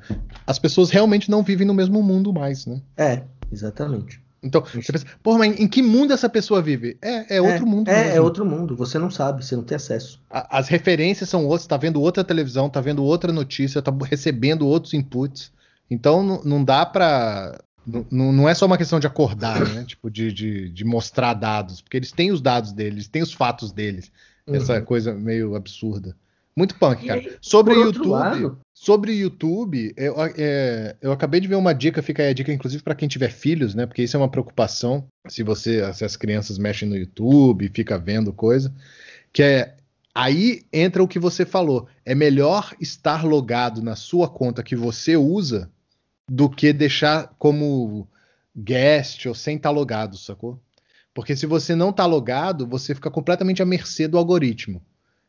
As 0.48 0.58
pessoas 0.60 0.90
realmente 0.90 1.30
não 1.30 1.44
vivem 1.44 1.68
no 1.68 1.74
mesmo 1.74 2.02
mundo 2.02 2.32
mais, 2.34 2.66
né? 2.66 2.82
É, 2.98 3.24
exatamente. 3.52 4.22
Então, 4.44 4.64
você 4.64 4.92
pensa, 4.92 5.06
porra, 5.22 5.38
mas 5.40 5.60
em 5.60 5.68
que 5.68 5.84
mundo 5.84 6.14
essa 6.14 6.28
pessoa 6.28 6.64
vive? 6.64 6.98
É, 7.00 7.38
é 7.38 7.42
outro 7.42 7.68
mundo. 7.68 7.90
É, 7.90 8.04
mesmo. 8.06 8.18
é 8.18 8.22
outro 8.22 8.44
mundo. 8.44 8.76
Você 8.76 8.98
não 8.98 9.12
sabe, 9.12 9.46
você 9.46 9.56
não 9.56 9.64
tem 9.64 9.76
acesso. 9.76 10.20
A- 10.32 10.58
As 10.58 10.68
referências 10.68 11.30
são 11.30 11.46
outras, 11.46 11.68
tá 11.68 11.78
vendo 11.78 12.02
outra 12.02 12.24
televisão, 12.24 12.68
tá 12.70 12.82
vendo 12.82 13.04
outra 13.04 13.32
notícia, 13.32 13.82
tá 13.84 13.94
recebendo 14.04 14.68
outros 14.68 14.96
inputs. 14.96 15.52
Então 15.90 16.24
não, 16.24 16.42
não 16.44 16.64
dá 16.64 16.86
pra. 16.86 17.60
Não, 18.12 18.32
não 18.32 18.48
é 18.50 18.54
só 18.54 18.66
uma 18.66 18.78
questão 18.78 19.00
de 19.00 19.08
acordar, 19.08 19.60
né? 19.74 19.84
Tipo, 19.88 20.10
de, 20.10 20.32
de, 20.32 20.70
de 20.70 20.86
mostrar 20.86 21.34
dados, 21.34 21.82
porque 21.82 21.98
eles 21.98 22.12
têm 22.12 22.32
os 22.32 22.42
dados 22.42 22.72
deles, 22.72 22.94
eles 22.94 23.08
têm 23.08 23.22
os 23.24 23.34
fatos 23.34 23.72
deles. 23.72 24.12
Essa 24.48 24.78
Uhum. 24.80 24.86
coisa 24.86 25.14
meio 25.14 25.56
absurda. 25.56 26.16
Muito 26.56 26.76
punk, 26.76 27.06
cara. 27.08 27.20
aí, 27.20 27.38
Sobre 27.42 27.74
YouTube. 27.76 28.08
lado- 28.10 28.60
Sobre 28.74 29.12
o 29.12 29.14
YouTube, 29.16 29.94
eu, 29.96 30.16
é, 30.36 30.96
eu 31.02 31.12
acabei 31.12 31.40
de 31.40 31.48
ver 31.48 31.56
uma 31.56 31.72
dica, 31.74 32.02
fica 32.02 32.24
aí 32.24 32.30
a 32.30 32.34
dica, 32.34 32.52
inclusive, 32.52 32.82
para 32.82 32.96
quem 32.96 33.08
tiver 33.08 33.32
filhos, 33.32 33.76
né? 33.76 33.86
Porque 33.86 34.02
isso 34.02 34.18
é 34.18 34.20
uma 34.20 34.28
preocupação. 34.30 35.06
Se 35.30 35.44
você, 35.44 35.94
se 35.94 36.04
as 36.04 36.16
crianças 36.18 36.58
mexem 36.58 36.90
no 36.90 36.98
YouTube, 36.98 37.72
fica 37.74 37.98
vendo 38.00 38.34
coisa, 38.34 38.74
que 39.32 39.44
é 39.44 39.76
aí 40.16 40.64
entra 40.74 41.02
o 41.04 41.08
que 41.08 41.20
você 41.20 41.46
falou. 41.46 41.88
É 42.04 42.16
melhor 42.16 42.74
estar 42.82 43.24
logado 43.24 43.82
na 43.84 43.96
sua 43.96 44.28
conta 44.28 44.64
que 44.64 44.76
você 44.76 45.16
usa 45.16 45.70
do 46.30 46.50
que 46.50 46.72
deixar 46.74 47.34
como 47.38 48.08
guest 48.56 49.26
ou 49.28 49.36
sem 49.36 49.58
estar 49.58 49.70
logado, 49.72 50.18
sacou? 50.18 50.60
Porque 51.14 51.36
se 51.36 51.46
você 51.46 51.76
não 51.76 51.92
tá 51.92 52.06
logado, 52.06 52.66
você 52.68 52.96
fica 52.96 53.12
completamente 53.12 53.62
à 53.62 53.66
mercê 53.66 54.08
do 54.08 54.18
algoritmo. 54.18 54.82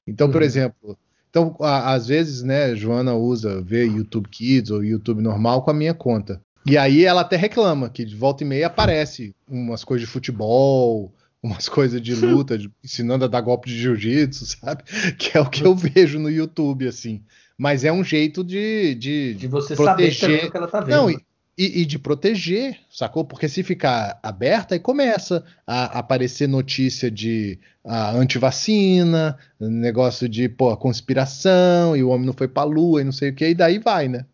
Então, 0.07 0.31
por 0.31 0.41
Uhum. 0.41 0.47
exemplo, 0.47 0.99
então, 1.31 1.57
a- 1.61 1.93
às 1.95 2.07
vezes, 2.07 2.43
né, 2.43 2.75
Joana 2.77 3.15
usa, 3.15 3.61
vê 3.63 3.85
YouTube 3.87 4.29
Kids 4.29 4.71
ou 4.71 4.85
YouTube 4.85 5.23
normal 5.23 5.63
com 5.63 5.71
a 5.71 5.75
minha 5.75 5.95
conta. 5.95 6.41
E 6.65 6.79
aí 6.79 7.05
ela 7.05 7.23
até 7.23 7.37
reclama 7.37 7.89
que 7.91 8.05
de 8.05 8.15
volta 8.15 8.45
e 8.45 8.47
meia 8.47 8.69
aparece 8.69 9.35
umas 9.49 9.83
coisas 9.83 10.07
de 10.07 10.13
futebol, 10.13 11.13
umas 11.43 11.69
coisas 11.69 12.01
de 12.01 12.15
luta, 12.15 12.57
de- 12.57 12.71
ensinando 12.85 13.25
a 13.25 13.29
dar 13.29 13.41
golpe 13.41 13.69
de 13.69 13.77
jiu-jitsu, 13.81 14.47
sabe? 14.63 14.85
Que 15.19 15.37
é 15.37 15.41
o 15.41 15.51
que 15.51 15.65
eu 15.65 15.75
vejo 15.75 16.21
no 16.21 16.31
YouTube, 16.31 16.87
assim. 16.87 17.23
Mas 17.59 17.85
é 17.85 17.93
um 17.93 18.03
jeito 18.03 18.43
de, 18.43 18.95
de, 18.95 19.35
De 19.35 19.47
você 19.47 19.75
proteger. 19.77 20.15
saber 20.15 20.47
o 20.47 20.51
que 20.51 20.57
ela 20.57 20.69
tá 20.69 20.81
vendo. 20.81 20.97
Não, 20.97 21.11
e, 21.11 21.19
e- 21.57 21.83
e 21.83 21.85
de 21.85 21.99
proteger, 21.99 22.79
sacou? 22.91 23.25
Porque 23.25 23.49
se 23.49 23.63
ficar 23.63 24.19
aberta, 24.23 24.75
aí 24.75 24.81
começa 24.81 25.45
a 25.67 25.99
aparecer 25.99 26.49
notícia 26.49 27.11
de 27.11 27.59
ah, 27.85 28.13
antivacina, 28.13 29.39
negócio 29.61 30.29
de 30.29 30.49
pô, 30.49 30.75
conspiração, 30.77 31.97
e 31.97 32.03
o 32.03 32.09
homem 32.09 32.27
não 32.27 32.33
foi 32.33 32.49
pra 32.49 32.65
lua 32.65 33.01
e 33.01 33.05
não 33.05 33.13
sei 33.13 33.31
o 33.31 33.35
que, 33.35 33.49
e 33.51 33.55
daí 33.55 33.79
vai, 33.79 34.09
né? 34.09 34.25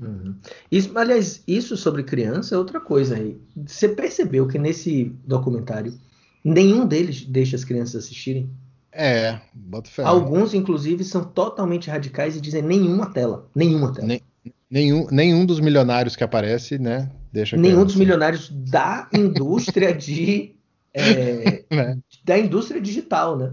Uhum. 0.00 0.34
Isso, 0.72 0.96
aliás, 0.96 1.42
isso 1.46 1.76
sobre 1.76 2.02
criança 2.04 2.54
é 2.54 2.58
outra 2.58 2.80
coisa. 2.80 3.16
aí. 3.16 3.36
Você 3.66 3.86
percebeu 3.88 4.48
que 4.48 4.58
nesse 4.58 5.12
documentário 5.26 5.92
nenhum 6.42 6.86
deles 6.86 7.22
deixa 7.26 7.54
as 7.56 7.64
crianças 7.64 8.04
assistirem? 8.04 8.48
É, 8.92 9.38
bota 9.54 9.88
fé. 9.90 10.02
Alguns, 10.02 10.52
inclusive, 10.52 11.04
são 11.04 11.24
totalmente 11.24 11.88
radicais 11.88 12.36
e 12.36 12.40
dizem 12.40 12.62
nenhuma 12.62 13.12
tela. 13.12 13.48
Nenhuma 13.54 13.92
tela. 13.92 14.06
Nem- 14.06 14.22
Nenhum, 14.70 15.06
nenhum 15.10 15.44
dos 15.44 15.58
milionários 15.58 16.14
que 16.14 16.22
aparece, 16.22 16.78
né? 16.78 17.10
Deixa 17.32 17.56
Nenhum 17.56 17.84
dos 17.84 17.96
milionários 17.96 18.48
da 18.48 19.08
indústria 19.12 19.92
de. 19.92 20.54
é, 20.94 21.64
né? 21.70 21.98
da 22.24 22.38
indústria 22.38 22.80
digital, 22.80 23.36
né? 23.36 23.52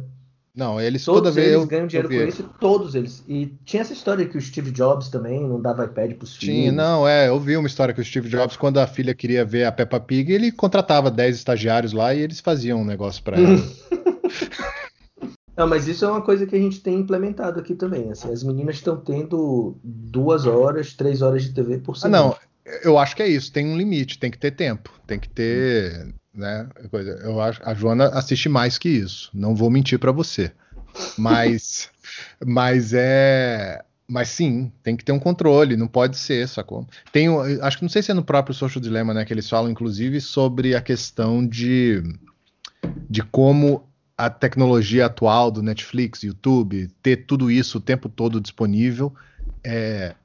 Não, 0.56 0.80
eles 0.82 1.04
toda 1.06 1.22
Todos 1.22 1.36
vez 1.36 1.48
eles 1.48 1.62
eu, 1.62 1.68
ganham 1.68 1.88
dinheiro 1.88 2.12
eu 2.12 2.22
com 2.24 2.28
isso, 2.28 2.50
todos 2.60 2.96
eles. 2.96 3.24
E 3.28 3.48
tinha 3.64 3.82
essa 3.82 3.94
história 3.94 4.26
que 4.28 4.38
o 4.38 4.42
Steve 4.42 4.72
Jobs 4.72 5.08
também 5.10 5.40
não 5.42 5.62
dava 5.62 5.86
iPad 5.86 6.14
pros 6.14 6.36
filhos. 6.36 6.56
Tinha, 6.56 6.72
não, 6.72 7.08
é, 7.08 7.30
eu 7.30 7.40
vi 7.40 7.56
uma 7.58 7.68
história 7.68 7.94
que 7.94 8.02
o 8.02 8.06
Steve 8.06 8.28
Jobs, 8.30 8.58
quando 8.58 8.80
a 8.80 8.88
filha 8.88 9.14
queria 9.14 9.46
ver 9.46 9.66
a 9.66 9.72
Peppa 9.72 10.00
Pig, 10.00 10.32
ele 10.32 10.52
contratava 10.52 11.12
10 11.12 11.36
estagiários 11.36 11.94
lá 11.94 12.14
e 12.14 12.22
eles 12.22 12.40
faziam 12.40 12.82
um 12.82 12.86
negócio 12.86 13.22
pra 13.24 13.38
ela. 13.40 13.56
Não, 15.58 15.68
mas 15.68 15.88
isso 15.88 16.06
é 16.06 16.08
uma 16.10 16.22
coisa 16.22 16.46
que 16.46 16.56
a 16.56 16.60
gente 16.60 16.80
tem 16.82 17.00
implementado 17.00 17.60
aqui 17.60 17.74
também. 17.74 18.12
Assim, 18.12 18.32
as 18.32 18.44
meninas 18.44 18.76
estão 18.76 18.96
tendo 18.96 19.76
duas 19.84 20.46
horas, 20.46 20.94
três 20.94 21.22
horas 21.24 21.44
de 21.44 21.54
TV 21.54 21.80
por 21.80 21.96
Ah, 21.96 22.00
semana. 22.02 22.18
não, 22.18 22.36
eu 22.84 22.98
acho 23.00 23.16
que 23.16 23.24
é 23.24 23.28
isso, 23.28 23.52
tem 23.52 23.66
um 23.66 23.76
limite, 23.78 24.20
tem 24.20 24.30
que 24.30 24.38
ter 24.38 24.52
tempo, 24.52 24.92
tem 25.08 25.18
que 25.20 25.28
ter, 25.28 26.14
né, 26.34 26.70
coisa. 26.92 27.12
Eu 27.24 27.42
acho, 27.42 27.60
a 27.64 27.74
Joana 27.74 28.10
assiste 28.10 28.48
mais 28.48 28.78
que 28.78 28.88
isso, 28.88 29.32
não 29.34 29.56
vou 29.56 29.70
mentir 29.72 29.98
pra 29.98 30.12
você. 30.12 30.52
Mas 31.18 31.90
mas 32.46 32.94
é, 32.94 33.84
mas 34.08 34.30
sim, 34.30 34.72
tem 34.84 34.96
que 34.96 35.04
ter 35.04 35.12
um 35.12 35.20
controle, 35.20 35.76
não 35.76 35.88
pode 35.88 36.18
ser, 36.18 36.48
sacou? 36.48 36.86
Tem, 37.12 37.30
um- 37.30 37.42
acho 37.64 37.78
que 37.78 37.84
não 37.84 37.90
sei 37.90 38.04
se 38.04 38.12
é 38.12 38.14
no 38.14 38.24
próprio 38.24 38.54
Social 38.54 38.82
Dilemma, 38.82 39.12
né, 39.14 39.26
que 39.26 39.34
eles 39.34 39.50
falam 39.50 39.72
inclusive 39.72 40.22
sobre 40.22 40.76
a 40.76 40.82
questão 40.82 41.46
de 41.46 42.04
de 43.10 43.24
como 43.24 43.87
a 44.18 44.30
tecnologia 44.30 45.06
atual 45.06 45.52
do 45.52 45.62
Netflix, 45.62 46.24
YouTube, 46.24 46.90
ter 47.04 47.28
tudo 47.28 47.52
isso 47.52 47.78
o 47.78 47.82
tempo 47.82 48.10
todo 48.10 48.42
disponível, 48.42 49.14
é, 49.64 50.16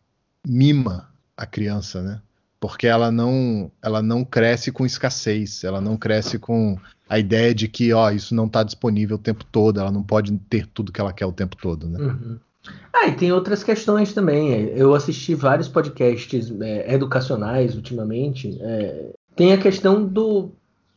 mima 0.47 1.11
a 1.37 1.45
criança, 1.45 2.03
né? 2.03 2.23
Porque 2.59 2.87
ela 2.87 3.11
não, 3.11 3.71
ela 3.83 4.01
não 4.01 4.25
cresce 4.25 4.73
com 4.73 4.87
escassez, 4.87 5.63
ela 5.65 5.81
não 5.81 5.97
cresce 5.97 6.39
com 6.39 6.79
a 7.09 7.19
ideia 7.19 7.55
de 7.55 7.69
que, 7.69 7.93
ó, 7.93 8.11
isso 8.11 8.35
não 8.35 8.47
está 8.47 8.63
disponível 8.63 9.17
o 9.17 9.21
tempo 9.21 9.45
todo, 9.45 9.79
ela 9.79 9.91
não 9.91 10.03
pode 10.03 10.33
ter 10.49 10.67
tudo 10.67 10.93
que 10.93 11.01
ela 11.01 11.13
quer 11.13 11.27
o 11.27 11.33
tempo 11.33 11.57
todo, 11.57 11.89
né? 11.89 11.99
Uhum. 11.99 12.39
Ah, 12.93 13.09
e 13.09 13.17
tem 13.17 13.33
outras 13.33 13.65
questões 13.65 14.15
também. 14.15 14.69
Eu 14.69 14.95
assisti 14.95 15.35
vários 15.35 15.69
podcasts 15.69 16.53
é, 16.61 16.95
educacionais 16.95 17.75
ultimamente. 17.75 18.57
é, 18.63 19.11
tem 19.35 19.53
a 19.53 19.59
questão 19.59 20.07
do, 20.07 20.51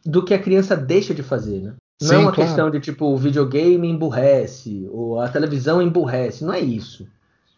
do 0.05 0.23
que 0.23 0.33
a 0.33 0.41
criança 0.41 0.77
deixa 0.77 1.13
de 1.13 1.23
fazer, 1.23 1.61
né? 1.61 1.73
Não 2.01 2.11
é 2.13 2.17
Sim, 2.17 2.21
uma 2.23 2.31
claro. 2.31 2.49
questão 2.49 2.69
de 2.69 2.79
tipo 2.79 3.05
o 3.05 3.17
videogame 3.17 3.87
emburrece 3.89 4.87
ou 4.91 5.19
a 5.19 5.29
televisão 5.29 5.81
emburrece. 5.81 6.43
Não 6.43 6.53
é 6.53 6.59
isso. 6.59 7.07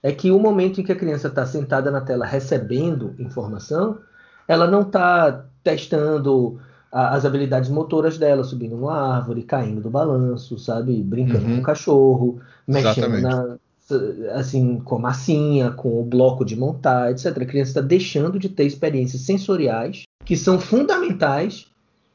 É 0.04 0.12
que 0.12 0.30
o 0.32 0.40
momento 0.40 0.80
em 0.80 0.84
que 0.84 0.92
a 0.92 0.96
criança 0.96 1.28
está 1.28 1.46
sentada 1.46 1.90
na 1.90 2.02
tela 2.02 2.26
recebendo 2.26 3.16
informação, 3.18 3.98
ela 4.48 4.68
não 4.70 4.82
está 4.82 5.46
testando 5.64 6.60
a- 6.92 7.16
as 7.16 7.26
habilidades 7.26 7.70
motoras 7.70 8.18
dela, 8.18 8.44
subindo 8.44 8.78
numa 8.78 9.16
árvore, 9.16 9.42
caindo 9.44 9.82
do 9.82 9.90
balanço, 9.90 10.58
sabe? 10.60 11.02
Brincando 11.02 11.46
Uhum. 11.46 11.56
com 11.56 11.60
o 11.62 11.64
cachorro, 11.64 12.40
mexendo 12.68 13.16
Exatamente. 13.16 13.24
na, 13.24 13.58
assim, 14.36 14.80
com 14.80 14.96
a 14.96 15.00
massinha, 15.00 15.72
com 15.72 16.00
o 16.00 16.04
bloco 16.06 16.46
de 16.46 16.56
montar, 16.56 17.12
etc. 17.12 17.26
A 17.42 17.46
criança 17.46 17.72
está 17.72 17.82
deixando 17.82 18.38
de 18.40 18.50
ter 18.50 18.66
experiências 18.66 19.24
sensoriais 19.24 20.04
que 20.24 20.38
são 20.38 20.60
fundamentais, 20.60 21.66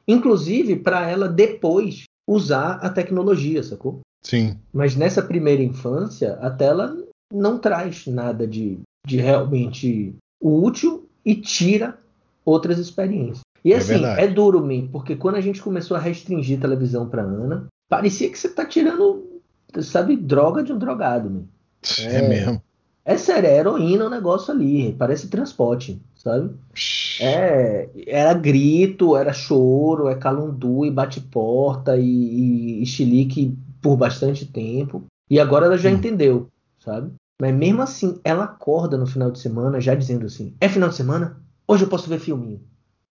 inclusive 0.07 0.77
para 0.77 1.09
ela 1.09 1.29
depois 1.29 2.05
usar 2.27 2.75
a 2.83 2.89
tecnologia, 2.89 3.63
sacou? 3.63 4.01
Sim. 4.25 4.57
Mas 4.73 4.95
nessa 4.97 5.23
primeira 5.23 5.63
infância, 5.63 6.35
a 6.35 6.51
tela 6.51 6.97
não 7.33 7.59
traz 7.59 8.07
nada 8.07 8.47
de, 8.47 8.79
de 9.07 9.17
realmente 9.19 10.15
útil 10.41 11.09
e 11.25 11.35
tira 11.35 11.99
outras 12.45 12.79
experiências. 12.79 13.41
E 13.65 13.73
É 13.73 13.77
assim, 13.77 13.93
verdade. 13.95 14.21
é, 14.23 14.27
duro, 14.29 14.65
mim, 14.65 14.89
porque 14.91 15.15
quando 15.17 15.37
a 15.37 15.41
gente 15.41 15.63
começou 15.63 15.97
a 15.97 16.01
restringir 16.01 16.61
televisão 16.61 17.09
pra 17.09 17.23
Ana, 17.23 17.67
parecia 17.89 18.29
que 18.29 18.39
você 18.39 18.49
tá 18.49 18.65
tirando, 18.65 19.41
sabe, 19.81 20.17
droga 20.17 20.63
de 20.63 20.73
um 20.73 20.79
drogado, 20.79 21.31
man. 21.31 21.43
É, 22.01 22.17
É. 22.17 22.29
mesmo. 22.29 22.63
É 23.05 23.17
sério, 23.17 23.49
é 23.49 23.57
heroína 23.59 24.07
o 24.07 24.11
negócio 24.11 24.53
ali, 24.55 24.93
parece 24.97 25.27
transporte, 25.29 26.01
sabe? 26.23 26.55
É, 27.21 27.89
era 28.07 28.33
grito, 28.33 29.17
era 29.17 29.33
choro, 29.33 30.09
é 30.09 30.15
calundu 30.15 30.85
e 30.85 30.91
bate-porta 30.91 31.97
e, 31.97 32.83
e, 32.83 32.87
chilique 32.87 33.57
por 33.81 33.97
bastante 33.97 34.47
tempo. 34.47 35.05
E 35.29 35.41
agora 35.41 35.67
ela 35.67 35.77
já 35.77 35.91
Hum. 35.91 35.95
entendeu, 35.95 36.49
sabe? 36.79 37.13
Mas 37.41 37.55
mesmo 37.55 37.83
assim, 37.83 38.21
ela 38.23 38.45
acorda 38.45 38.97
no 38.97 39.07
final 39.07 39.31
de 39.31 39.41
semana 39.41 39.81
já 39.81 39.95
dizendo 39.95 40.27
assim: 40.27 40.55
é 40.61 40.69
final 40.69 40.89
de 40.89 40.95
semana? 40.95 41.41
Hoje 41.67 41.85
eu 41.85 41.89
posso 41.89 42.09
ver 42.09 42.21
filminho. 42.21 42.61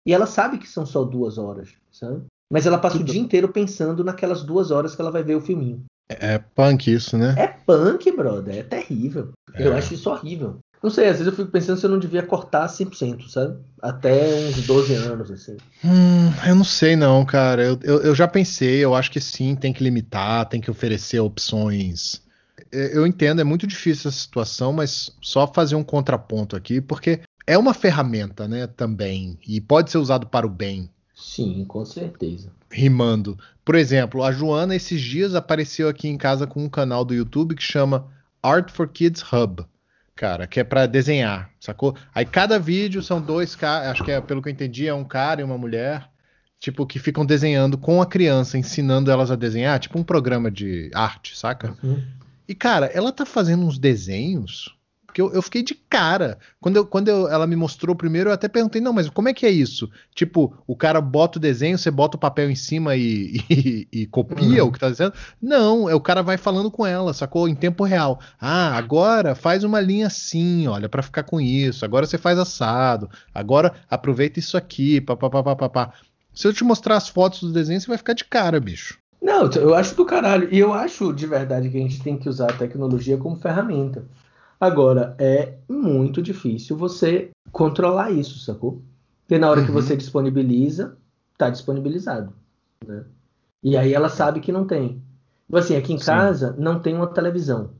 E 0.06 0.14
ela 0.14 0.26
sabe 0.26 0.58
que 0.58 0.68
são 0.68 0.86
só 0.86 1.04
duas 1.04 1.38
horas, 1.38 1.70
sabe? 1.92 2.24
Mas 2.52 2.66
ela 2.66 2.78
passa 2.78 2.98
o 2.98 3.04
dia 3.04 3.20
inteiro 3.22 3.50
pensando 3.50 4.04
naquelas 4.04 4.44
duas 4.44 4.72
horas 4.72 4.96
que 4.96 5.02
ela 5.02 5.12
vai 5.12 5.24
ver 5.24 5.36
o 5.36 5.42
filminho. 5.42 5.84
É 6.10 6.38
punk 6.38 6.92
isso, 6.92 7.18
né? 7.18 7.36
É 7.38 7.48
punk, 7.48 8.12
brother, 8.12 8.58
é 8.58 8.64
terrível. 8.64 9.30
Eu 9.58 9.74
É. 9.74 9.78
acho 9.78 9.94
isso 9.94 10.10
horrível. 10.10 10.58
Não 10.84 10.90
sei, 10.90 11.06
às 11.10 11.18
vezes 11.20 11.28
eu 11.28 11.34
fico 11.34 11.52
pensando 11.52 11.80
se 11.80 11.86
eu 11.86 11.92
não 11.92 12.00
devia 12.00 12.24
cortar 12.24 12.68
100%, 12.68 13.30
sabe? 13.30 13.56
Até 13.82 14.34
uns 14.50 14.66
12 14.66 14.94
anos, 14.96 15.30
assim. 15.30 15.58
Hum, 15.86 16.32
eu 16.48 16.56
não 16.56 16.64
sei 16.64 16.96
não, 16.96 17.24
cara. 17.24 17.64
Eu, 17.64 17.80
eu, 17.84 18.02
eu 18.02 18.16
já 18.16 18.28
pensei, 18.28 18.80
eu 18.84 18.96
acho 18.96 19.12
que 19.12 19.22
sim, 19.22 19.56
tem 19.56 19.72
que 19.72 19.84
limitar, 19.84 20.48
tem 20.50 20.60
que 20.60 20.72
oferecer 20.72 21.20
opções. 21.20 22.22
É, 22.72 22.98
Eu 22.98 23.06
entendo, 23.06 23.42
é 23.42 23.44
muito 23.44 23.68
difícil 23.68 24.10
essa 24.10 24.20
situação, 24.20 24.74
mas 24.74 25.12
só 25.22 25.46
fazer 25.46 25.76
um 25.76 25.84
contraponto 25.84 26.56
aqui, 26.56 26.82
porque 26.82 27.22
é 27.46 27.58
uma 27.58 27.74
ferramenta, 27.74 28.48
né, 28.48 28.66
também, 28.68 29.38
e 29.48 29.60
pode 29.62 29.92
ser 29.92 29.98
usado 30.00 30.28
para 30.28 30.46
o 30.48 30.50
bem, 30.50 30.90
Sim, 31.16 31.64
com 31.68 31.84
certeza. 31.86 32.52
rimando. 32.72 33.38
Por 33.64 33.76
exemplo, 33.76 34.24
a 34.24 34.32
Joana 34.32 34.76
esses 34.76 35.00
dias 35.02 35.36
apareceu 35.36 35.88
aqui 35.90 36.08
em 36.08 36.18
casa 36.18 36.48
com 36.48 36.64
um 36.64 36.70
canal 36.70 37.04
do 37.06 37.14
YouTube 37.14 37.56
que 37.56 37.64
chama 37.64 38.08
Art 38.42 38.72
for 38.72 38.88
Kids 38.88 39.22
Hub, 39.32 39.64
cara, 40.22 40.46
que 40.46 40.60
é 40.60 40.64
para 40.64 40.86
desenhar, 40.86 41.50
sacou? 41.60 41.96
Aí 42.14 42.28
cada 42.28 42.60
vídeo 42.60 43.02
são 43.02 43.20
dois 43.20 43.56
caras, 43.56 43.90
acho 43.90 44.04
que 44.04 44.12
é, 44.12 44.22
pelo 44.22 44.40
que 44.40 44.50
eu 44.50 44.54
entendi, 44.54 44.88
é 44.88 44.94
um 44.94 45.04
cara 45.04 45.42
e 45.42 45.44
uma 45.44 45.58
mulher, 45.58 46.08
tipo, 46.60 46.86
que 46.86 47.00
ficam 47.00 47.26
desenhando 47.26 47.76
com 47.76 48.00
a 48.04 48.06
criança, 48.06 48.56
ensinando 48.56 49.10
elas 49.10 49.32
a 49.32 49.36
desenhar, 49.36 49.80
tipo 49.80 49.98
um 49.98 50.04
programa 50.04 50.52
de 50.52 50.92
arte, 50.94 51.36
saca? 51.36 51.76
E, 52.48 52.54
cara, 52.54 52.86
ela 52.94 53.12
tá 53.12 53.26
fazendo 53.26 53.66
uns 53.66 53.80
desenhos 53.80 54.78
que 55.12 55.22
eu, 55.22 55.32
eu 55.34 55.42
fiquei 55.42 55.62
de 55.64 55.74
cara. 55.76 56.38
Quando, 56.60 56.78
eu, 56.78 56.86
quando 56.86 57.08
eu- 57.08 57.28
ela 57.28 57.46
me 57.46 57.56
mostrou 57.56 57.96
primeiro, 57.96 58.30
eu 58.30 58.34
até 58.34 58.48
perguntei, 58.48 58.82
não, 58.82 58.94
mas 58.94 59.10
como 59.10 59.30
é 59.30 59.34
que 59.34 59.46
é 59.46 59.50
isso? 59.50 59.90
Tipo, 60.16 60.56
o 60.66 60.76
cara 60.76 61.00
bota 61.02 61.38
o 61.38 61.42
desenho, 61.42 61.78
você 61.78 61.92
bota 61.92 62.18
o 62.18 62.20
papel 62.20 62.50
em 62.50 62.56
cima 62.56 62.96
e, 62.96 63.42
e- 63.50 63.88
e 63.92 64.06
copia 64.08 64.64
Uhum. 64.64 64.70
o 64.70 64.72
que 64.72 64.80
tá 64.80 64.90
dizendo? 64.90 65.14
Não, 65.42 65.90
é 65.90 65.96
o 65.96 66.02
cara 66.02 66.22
vai 66.22 66.38
falando 66.38 66.70
com 66.72 66.86
ela, 66.86 67.14
sacou? 67.14 67.48
Em 67.48 67.56
tempo 67.56 67.84
real. 67.84 68.20
Ah, 68.40 68.76
agora 68.78 69.36
faz 69.36 69.64
uma 69.64 69.80
linha 69.80 70.08
assim, 70.08 70.68
olha, 70.68 70.88
pra 70.90 71.02
ficar 71.02 71.24
com 71.24 71.40
isso. 71.42 71.84
Agora 71.86 72.06
você 72.06 72.18
faz 72.18 72.40
assado. 72.40 73.10
Agora 73.34 73.74
aproveita 73.90 74.40
isso 74.40 74.56
aqui, 74.58 75.02
papapá. 75.02 75.94
Se 76.34 76.48
eu 76.48 76.54
te 76.54 76.64
mostrar 76.64 76.96
as 76.98 77.10
fotos 77.10 77.42
do 77.42 77.52
desenho, 77.52 77.82
você 77.82 77.88
vai 77.88 77.98
ficar 77.98 78.14
de 78.14 78.24
cara, 78.24 78.60
bicho. 78.60 78.98
Não, 79.22 79.48
eu 79.52 79.76
acho 79.76 79.96
do 79.96 80.06
caralho. 80.06 80.48
E 80.52 80.58
eu 80.58 80.74
acho 80.74 81.14
de 81.14 81.28
verdade 81.28 81.70
que 81.70 81.78
a 81.78 81.82
gente 81.82 82.02
tem 82.02 82.18
que 82.18 82.28
usar 82.28 82.50
a 82.50 82.54
tecnologia 82.58 83.18
como 83.18 83.36
ferramenta. 83.36 84.04
Agora, 84.62 85.16
é 85.18 85.56
muito 85.68 86.22
difícil 86.22 86.78
você 86.78 87.32
controlar 87.52 88.12
isso, 88.12 88.38
sacou? 88.40 88.82
Porque 89.28 89.40
na 89.40 89.50
hora 89.50 89.64
que 89.64 89.70
Uhum. 89.70 89.74
você 89.74 89.98
disponibiliza, 89.98 90.96
tá 91.38 91.50
disponibilizado. 91.50 92.32
Né? 92.86 93.04
E 93.64 93.76
aí 93.76 93.92
ela 93.94 94.08
sabe 94.08 94.40
que 94.40 94.52
não 94.52 94.66
tem. 94.68 95.02
Tipo 95.48 95.58
assim, 95.58 95.76
aqui 95.76 95.94
em 95.94 95.98
Sim. 95.98 96.06
casa 96.06 96.56
não 96.60 96.80
tem 96.80 96.96
uma 96.96 97.08
televisão. 97.08 97.72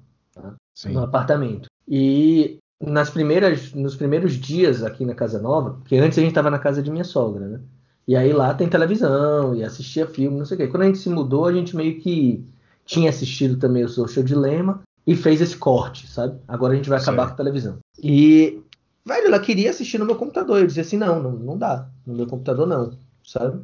Sim. 0.74 0.94
no 0.94 1.04
apartamento. 1.04 1.68
E 1.88 2.58
nas 2.82 3.10
primeiras, 3.10 3.74
nos 3.74 3.96
primeiros 3.96 4.34
dias 4.34 4.82
aqui 4.82 5.06
na 5.06 5.14
casa 5.14 5.40
nova, 5.40 5.72
porque 5.74 5.98
antes 5.98 6.18
a 6.18 6.22
gente 6.22 6.32
estava 6.32 6.50
na 6.50 6.58
casa 6.58 6.82
de 6.82 6.90
minha 6.90 7.04
sogra, 7.04 7.46
né? 7.48 7.60
E 8.08 8.16
aí 8.16 8.32
lá 8.34 8.54
tem 8.54 8.68
televisão 8.70 9.54
e 9.54 9.64
assistia 9.64 10.08
filme, 10.08 10.38
não 10.40 10.46
sei 10.46 10.56
o 10.56 10.58
quê. 10.60 10.68
Quando 10.68 10.84
a 10.84 10.86
gente 10.88 10.98
se 10.98 11.10
mudou, 11.10 11.46
a 11.46 11.54
gente 11.54 11.76
meio 11.76 12.00
que 12.00 12.44
tinha 12.86 13.10
assistido 13.10 13.58
também 13.58 13.84
o 13.84 13.90
Social 13.90 14.24
Dilema 14.26 14.82
e 15.06 15.16
fez 15.16 15.42
esse 15.42 15.58
corte, 15.58 16.08
sabe? 16.08 16.38
Agora 16.48 16.74
a 16.74 16.76
gente 16.76 16.90
vai 16.90 17.00
acabar 17.00 17.24
Sei. 17.24 17.28
com 17.28 17.34
a 17.34 17.38
televisão. 17.38 17.78
E, 18.02 18.62
velho, 19.06 19.28
ela 19.28 19.40
queria 19.40 19.70
assistir 19.70 19.98
no 19.98 20.06
meu 20.06 20.16
computador. 20.16 20.60
Eu 20.60 20.68
dizia 20.68 20.84
assim: 20.84 20.98
não, 20.98 21.22
não, 21.22 21.32
não 21.32 21.58
dá. 21.58 21.88
No 22.06 22.14
meu 22.14 22.28
computador 22.28 22.68
não, 22.68 22.92
sabe? 23.26 23.62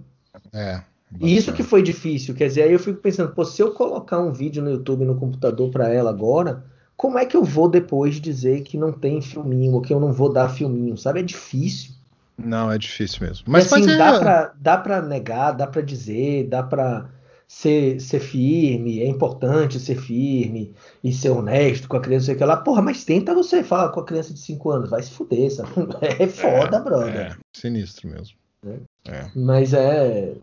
É. 0.54 0.82
E 1.22 1.36
isso 1.38 1.54
que 1.54 1.64
foi 1.64 1.82
difícil, 1.82 2.36
quer 2.36 2.48
dizer, 2.48 2.64
aí 2.64 2.74
eu 2.74 2.80
fico 2.80 3.00
pensando, 3.00 3.32
pô, 3.32 3.46
se 3.46 3.62
eu 3.62 3.72
colocar 3.72 4.20
um 4.20 4.34
vídeo 4.34 4.62
no 4.62 4.70
YouTube 4.72 5.06
no 5.06 5.16
computador 5.16 5.72
pra 5.72 5.88
ela 5.88 6.10
agora, 6.10 6.66
como 6.98 7.18
é 7.18 7.26
que 7.26 7.38
eu 7.38 7.46
vou 7.46 7.70
depois 7.70 8.16
dizer 8.16 8.62
que 8.64 8.78
não 8.78 8.92
tem 8.92 9.22
filminho 9.22 9.74
ou 9.74 9.82
que 9.82 9.94
eu 9.94 10.02
não 10.02 10.12
vou 10.12 10.32
dar 10.34 10.50
filminho, 10.50 10.98
sabe? 10.98 11.22
É 11.22 11.24
difícil. 11.24 11.92
Não, 12.38 12.70
é 12.70 12.78
difícil 12.78 13.26
mesmo. 13.26 13.46
Mas 13.48 13.72
Mas, 13.72 13.74
assim, 13.74 13.86
mas 13.86 13.94
é- 13.94 13.98
dá 13.98 14.20
pra, 14.20 14.54
dá 14.60 14.78
pra 14.78 15.02
negar, 15.02 15.52
dá 15.54 15.66
pra 15.66 15.82
dizer, 15.82 16.48
dá 16.50 16.62
pra 16.62 17.10
ser, 17.48 18.00
ser 18.02 18.20
firme, 18.20 19.00
é 19.00 19.08
importante 19.08 19.80
ser 19.80 19.96
firme 19.96 20.76
e 21.04 21.14
ser 21.14 21.30
honesto 21.30 21.88
com 21.88 21.96
a 21.96 22.02
criança, 22.02 22.28
sei 22.28 22.36
que 22.36 22.44
lá. 22.44 22.58
Porra, 22.58 22.82
mas 22.82 23.06
tenta 23.06 23.34
você 23.34 23.64
falar 23.64 23.90
com 23.90 24.02
a 24.02 24.06
criança 24.06 24.34
de 24.34 24.40
5 24.40 24.70
anos, 24.70 24.90
vai 24.90 25.02
se 25.02 25.12
fuder, 25.12 25.52
sabe? 25.52 25.72
É 26.20 26.28
foda, 26.28 26.80
brother. 26.80 27.16
É, 27.16 27.38
sinistro 27.56 28.10
mesmo. 28.10 28.36
Né? 28.64 28.80
É. 29.08 29.32
Mas 29.34 29.74
é 29.74 30.36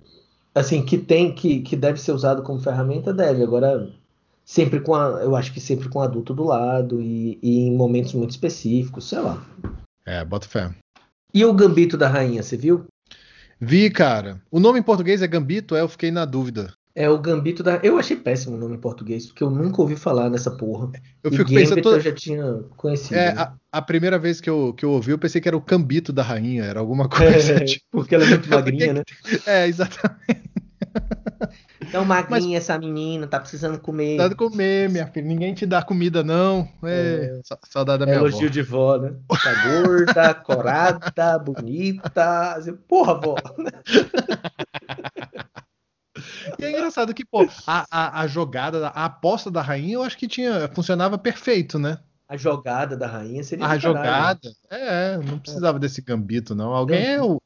assim 0.54 0.84
que 0.84 0.96
tem 0.96 1.34
que, 1.34 1.60
que 1.60 1.76
deve 1.76 2.00
ser 2.00 2.12
usado 2.12 2.42
como 2.42 2.60
ferramenta 2.60 3.12
deve 3.12 3.42
agora 3.42 3.90
sempre 4.44 4.80
com 4.80 4.94
a, 4.94 5.22
eu 5.22 5.34
acho 5.34 5.52
que 5.52 5.60
sempre 5.60 5.88
com 5.88 5.98
o 5.98 6.02
adulto 6.02 6.32
do 6.32 6.44
lado 6.44 7.00
e, 7.00 7.38
e 7.42 7.60
em 7.60 7.76
momentos 7.76 8.14
muito 8.14 8.30
específicos, 8.30 9.08
sei 9.08 9.18
lá. 9.18 9.44
É, 10.06 10.24
bota 10.24 10.48
fé. 10.48 10.74
E 11.32 11.44
o 11.44 11.52
Gambito 11.52 11.96
da 11.96 12.08
Rainha, 12.08 12.42
você 12.42 12.56
viu? 12.56 12.86
Vi, 13.60 13.90
cara. 13.90 14.40
O 14.50 14.60
nome 14.60 14.78
em 14.78 14.82
português 14.82 15.22
é 15.22 15.26
Gambito, 15.26 15.74
é, 15.74 15.80
eu 15.80 15.88
fiquei 15.88 16.10
na 16.10 16.24
dúvida. 16.24 16.72
É 16.96 17.10
o 17.10 17.18
Gambito 17.18 17.62
da. 17.62 17.80
Eu 17.82 17.98
achei 17.98 18.16
péssimo 18.16 18.54
o 18.56 18.58
nome 18.58 18.76
em 18.76 18.80
português 18.80 19.26
porque 19.26 19.42
eu 19.42 19.50
nunca 19.50 19.82
ouvi 19.82 19.96
falar 19.96 20.30
nessa 20.30 20.50
porra. 20.52 20.92
Eu 21.24 21.32
e 21.32 21.36
fico 21.36 21.50
Gambit 21.50 21.54
pensando. 21.68 21.82
toda- 21.82 21.96
eu 21.96 22.00
já 22.00 22.12
tinha 22.12 22.44
conhecido. 22.76 23.16
É, 23.18 23.34
né? 23.34 23.40
a, 23.40 23.52
a 23.72 23.82
primeira 23.82 24.16
vez 24.18 24.40
que 24.40 24.48
eu, 24.48 24.72
que 24.74 24.84
eu 24.84 24.90
ouvi, 24.92 25.10
eu 25.10 25.18
pensei 25.18 25.40
que 25.40 25.48
era 25.48 25.56
o 25.56 25.60
Cambito 25.60 26.12
da 26.12 26.22
Rainha, 26.22 26.62
era 26.62 26.78
alguma 26.78 27.08
coisa. 27.10 27.54
É, 27.54 27.64
tipo, 27.64 27.84
porque 27.90 28.14
ela 28.14 28.24
é 28.24 28.28
muito 28.28 28.48
magrinha, 28.50 28.92
né? 28.92 29.02
é, 29.44 29.66
exatamente. 29.66 30.44
Tão 31.90 32.04
magrinha 32.04 32.58
essa 32.58 32.78
menina, 32.78 33.26
tá 33.26 33.38
precisando 33.40 33.78
comer. 33.78 34.28
De 34.28 34.34
comer, 34.36 34.88
minha 34.88 35.06
filha. 35.08 35.26
Ninguém 35.26 35.52
te 35.52 35.66
dá 35.66 35.82
comida, 35.82 36.22
não. 36.22 36.68
É, 36.84 37.40
sa- 37.44 37.58
Saudade 37.68 37.98
da 37.98 38.04
É 38.04 38.06
minha 38.06 38.18
avó. 38.20 38.28
elogio 38.28 38.48
de 38.50 38.62
vó, 38.62 38.96
né? 38.98 39.12
Tá 39.28 39.52
gorda, 39.82 40.34
corada, 40.34 41.38
bonita. 41.40 42.56
Porra, 42.88 43.14
vó. 43.20 43.34
E 46.58 46.64
é 46.64 46.70
engraçado 46.70 47.14
que, 47.14 47.24
pô, 47.24 47.48
a, 47.66 47.86
a, 47.90 48.20
a 48.22 48.26
jogada, 48.26 48.88
a 48.88 49.04
aposta 49.06 49.50
da 49.50 49.62
rainha, 49.62 49.94
eu 49.94 50.02
acho 50.02 50.16
que 50.18 50.28
tinha, 50.28 50.68
funcionava 50.74 51.16
perfeito, 51.18 51.78
né? 51.78 51.98
A 52.28 52.36
jogada 52.36 52.96
da 52.96 53.06
rainha 53.06 53.44
seria 53.44 53.64
A 53.66 53.68
caralho. 53.68 53.82
jogada, 53.82 54.52
é, 54.70 55.18
não 55.18 55.38
precisava 55.38 55.78
desse 55.78 56.00
gambito, 56.00 56.54
não. 56.54 56.72
Alguém 56.72 57.04
é 57.04 57.22
o, 57.22 57.40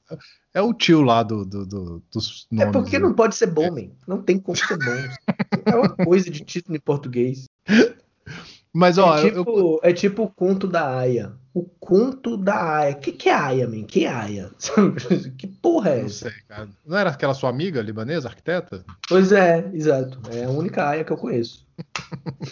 é 0.54 0.62
o 0.62 0.72
tio 0.72 1.02
lá 1.02 1.22
do, 1.22 1.44
do, 1.44 1.66
do- 1.66 2.02
dos 2.12 2.46
É 2.52 2.54
nomes. 2.54 2.72
porque 2.72 2.98
né? 2.98 3.04
não 3.04 3.12
pode 3.12 3.34
ser 3.34 3.48
bom, 3.48 3.70
man. 3.72 3.90
Não 4.06 4.22
tem 4.22 4.38
como 4.38 4.56
ser 4.56 4.76
bom. 4.78 4.84
É 5.66 5.74
uma 5.74 5.88
coisa 5.96 6.30
de 6.30 6.44
título 6.44 6.76
em 6.76 6.80
português. 6.80 7.46
Mas, 8.78 8.96
ó, 8.96 9.18
é, 9.18 9.22
eu- 9.22 9.26
eu, 9.28 9.44
tipo, 9.44 9.80
é 9.82 9.92
tipo 9.92 10.22
o 10.22 10.30
conto 10.30 10.68
da 10.68 10.98
Aya. 10.98 11.32
O 11.52 11.64
conto 11.64 12.36
da 12.36 12.76
Aya. 12.76 12.94
O 12.94 13.00
que, 13.00 13.10
que 13.10 13.28
é 13.28 13.34
Aya, 13.34 13.66
man? 13.66 13.82
Que 13.82 14.04
é 14.04 14.08
Aya? 14.08 14.50
Que 15.36 15.48
porra 15.48 15.90
é 15.90 15.98
não 15.98 16.06
essa? 16.06 16.30
sei, 16.30 16.38
cara. 16.48 16.68
Não 16.86 16.96
era 16.96 17.10
aquela 17.10 17.34
sua 17.34 17.50
amiga 17.50 17.82
libanesa, 17.82 18.28
arquiteta? 18.28 18.84
Pois 19.08 19.32
é, 19.32 19.68
exato. 19.74 20.20
É 20.30 20.44
a 20.44 20.50
única 20.50 20.88
Aya 20.88 21.02
que 21.02 21.12
eu 21.12 21.16
conheço. 21.16 21.66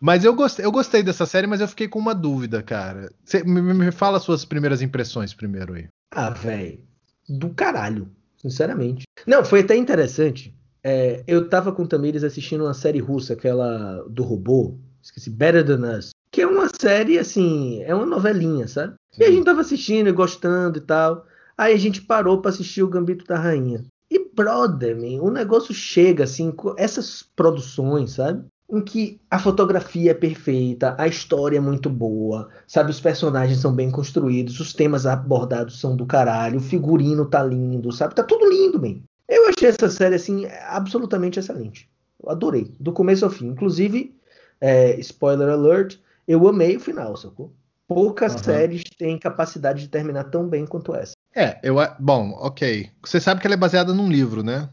Mas 0.00 0.24
eu 0.24 0.34
gostei, 0.34 0.64
eu 0.64 0.72
gostei 0.72 1.02
dessa 1.02 1.26
série, 1.26 1.46
mas 1.46 1.60
eu 1.60 1.68
fiquei 1.68 1.86
com 1.86 1.98
uma 1.98 2.14
dúvida, 2.14 2.62
cara. 2.62 3.10
Você, 3.24 3.44
me, 3.44 3.60
me 3.60 3.92
fala 3.92 4.16
as 4.16 4.22
suas 4.22 4.44
primeiras 4.44 4.82
impressões 4.82 5.34
primeiro 5.34 5.74
aí. 5.74 5.86
Ah, 6.10 6.30
velho. 6.30 6.80
Do 7.28 7.50
caralho. 7.50 8.08
Sinceramente. 8.38 9.04
Não, 9.26 9.44
foi 9.44 9.60
até 9.60 9.76
interessante. 9.76 10.54
É, 10.82 11.22
eu 11.26 11.48
tava 11.48 11.72
com 11.72 11.82
o 11.82 11.86
Tamires 11.86 12.24
assistindo 12.24 12.64
uma 12.64 12.72
série 12.74 12.98
russa, 12.98 13.34
aquela 13.34 14.02
do 14.08 14.22
robô. 14.22 14.78
Esqueci, 15.02 15.30
Better 15.30 15.64
Than 15.64 15.98
Us. 15.98 16.10
Que 16.30 16.42
é 16.42 16.46
uma 16.46 16.68
série, 16.68 17.18
assim, 17.18 17.82
é 17.82 17.94
uma 17.94 18.06
novelinha, 18.06 18.68
sabe? 18.68 18.94
E 19.18 19.24
a 19.24 19.30
gente 19.30 19.44
tava 19.44 19.60
assistindo 19.60 20.08
e 20.08 20.12
gostando 20.12 20.78
e 20.78 20.80
tal. 20.80 21.26
Aí 21.58 21.74
a 21.74 21.78
gente 21.78 22.02
parou 22.02 22.40
pra 22.40 22.50
assistir 22.50 22.82
o 22.82 22.88
Gambito 22.88 23.24
da 23.24 23.38
Rainha. 23.38 23.84
E, 24.10 24.18
brother, 24.34 24.96
man, 24.96 25.22
o 25.22 25.30
negócio 25.30 25.74
chega 25.74 26.24
assim, 26.24 26.50
com 26.50 26.74
essas 26.76 27.22
produções, 27.34 28.12
sabe? 28.12 28.44
Em 28.72 28.80
que 28.80 29.20
a 29.28 29.38
fotografia 29.38 30.12
é 30.12 30.14
perfeita, 30.14 30.94
a 30.96 31.08
história 31.08 31.58
é 31.58 31.60
muito 31.60 31.90
boa, 31.90 32.48
sabe? 32.66 32.90
Os 32.90 33.00
personagens 33.00 33.58
são 33.58 33.74
bem 33.74 33.90
construídos, 33.90 34.60
os 34.60 34.72
temas 34.72 35.06
abordados 35.06 35.80
são 35.80 35.96
do 35.96 36.06
caralho, 36.06 36.58
o 36.58 36.62
figurino 36.62 37.26
tá 37.26 37.42
lindo, 37.42 37.90
sabe? 37.90 38.14
Tá 38.14 38.22
tudo 38.22 38.48
lindo, 38.48 38.80
man. 38.80 39.00
Eu 39.28 39.48
achei 39.48 39.68
essa 39.68 39.88
série, 39.88 40.14
assim, 40.14 40.46
absolutamente 40.68 41.38
excelente. 41.38 41.88
Eu 42.22 42.30
adorei, 42.30 42.72
do 42.78 42.92
começo 42.92 43.24
ao 43.24 43.30
fim. 43.30 43.48
Inclusive, 43.48 44.14
é, 44.60 44.98
spoiler 45.00 45.48
alert, 45.48 45.96
eu 46.26 46.46
amei 46.48 46.76
o 46.76 46.80
final, 46.80 47.16
sacou? 47.16 47.52
Poucas 47.88 48.34
Uhum. 48.34 48.38
séries 48.44 48.82
têm 48.96 49.18
capacidade 49.18 49.80
de 49.82 49.88
terminar 49.88 50.24
tão 50.24 50.48
bem 50.48 50.64
quanto 50.66 50.94
essa. 50.94 51.12
É, 51.34 51.58
eu. 51.62 51.76
Bom, 51.98 52.30
ok. 52.38 52.88
Você 53.04 53.20
sabe 53.20 53.40
que 53.40 53.46
ela 53.46 53.54
é 53.54 53.58
baseada 53.58 53.92
num 53.94 54.08
livro, 54.10 54.42
né? 54.42 54.68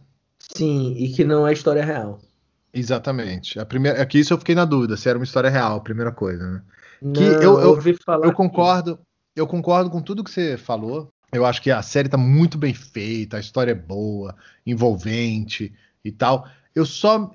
Sim, 0.56 0.94
e 0.98 1.10
que 1.10 1.24
não 1.24 1.48
é 1.48 1.54
história 1.54 1.84
real. 1.84 2.20
Exatamente. 2.74 3.60
A 3.60 3.66
primeira, 3.66 4.02
aqui 4.02 4.20
isso 4.20 4.34
eu 4.34 4.38
fiquei 4.38 4.54
na 4.56 4.66
dúvida, 4.66 4.96
se 4.98 5.10
era 5.10 5.18
uma 5.18 5.24
história 5.24 5.50
real, 5.50 5.78
a 5.78 5.82
primeira 5.82 6.12
coisa, 6.12 6.46
né? 6.46 6.62
Não, 7.02 7.22
eu- 7.22 7.60
eu- 7.60 7.70
ouvi 7.70 7.96
falar 8.06 8.26
Eu 8.26 8.32
que- 8.32 8.38
concordo, 8.38 9.00
eu 9.36 9.48
concordo 9.48 9.90
com 9.90 10.02
tudo 10.02 10.24
que 10.24 10.32
você 10.32 10.58
falou. 10.58 11.10
Eu 11.32 11.46
acho 11.46 11.62
que 11.62 11.70
a 11.72 11.82
série 11.82 12.08
tá 12.10 12.18
muito 12.18 12.58
bem 12.58 12.74
feita, 12.74 13.38
a 13.38 13.40
história 13.40 13.72
é 13.72 13.76
boa, 13.76 14.36
envolvente 14.66 15.74
e 16.04 16.12
tal. 16.12 16.48
Eu 16.74 16.86
só 16.86 17.32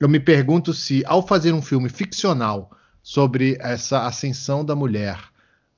eu 0.00 0.08
me 0.08 0.20
pergunto 0.20 0.72
se 0.74 1.02
ao 1.06 1.26
fazer 1.26 1.52
um 1.52 1.62
filme 1.62 1.88
ficcional 1.88 2.70
sobre 3.02 3.56
essa 3.60 4.06
ascensão 4.06 4.64
da 4.64 4.74
mulher 4.74 5.18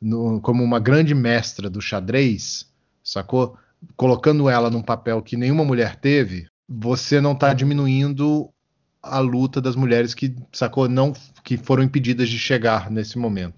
no- 0.00 0.40
como 0.40 0.62
uma 0.62 0.78
grande 0.78 1.14
mestra 1.14 1.68
do 1.68 1.80
xadrez, 1.80 2.70
sacou? 3.02 3.56
Colocando 3.96 4.48
ela 4.48 4.70
num 4.70 4.82
papel 4.82 5.22
que 5.22 5.36
nenhuma 5.36 5.64
mulher 5.64 5.96
teve, 5.96 6.46
você 6.68 7.20
não 7.20 7.34
tá 7.34 7.52
diminuindo 7.52 8.48
a 9.02 9.18
luta 9.20 9.60
das 9.60 9.76
mulheres 9.76 10.14
que, 10.14 10.34
sacou, 10.52 10.88
não 10.88 11.12
que 11.44 11.56
foram 11.56 11.82
impedidas 11.82 12.28
de 12.28 12.38
chegar 12.38 12.90
nesse 12.90 13.18
momento. 13.18 13.54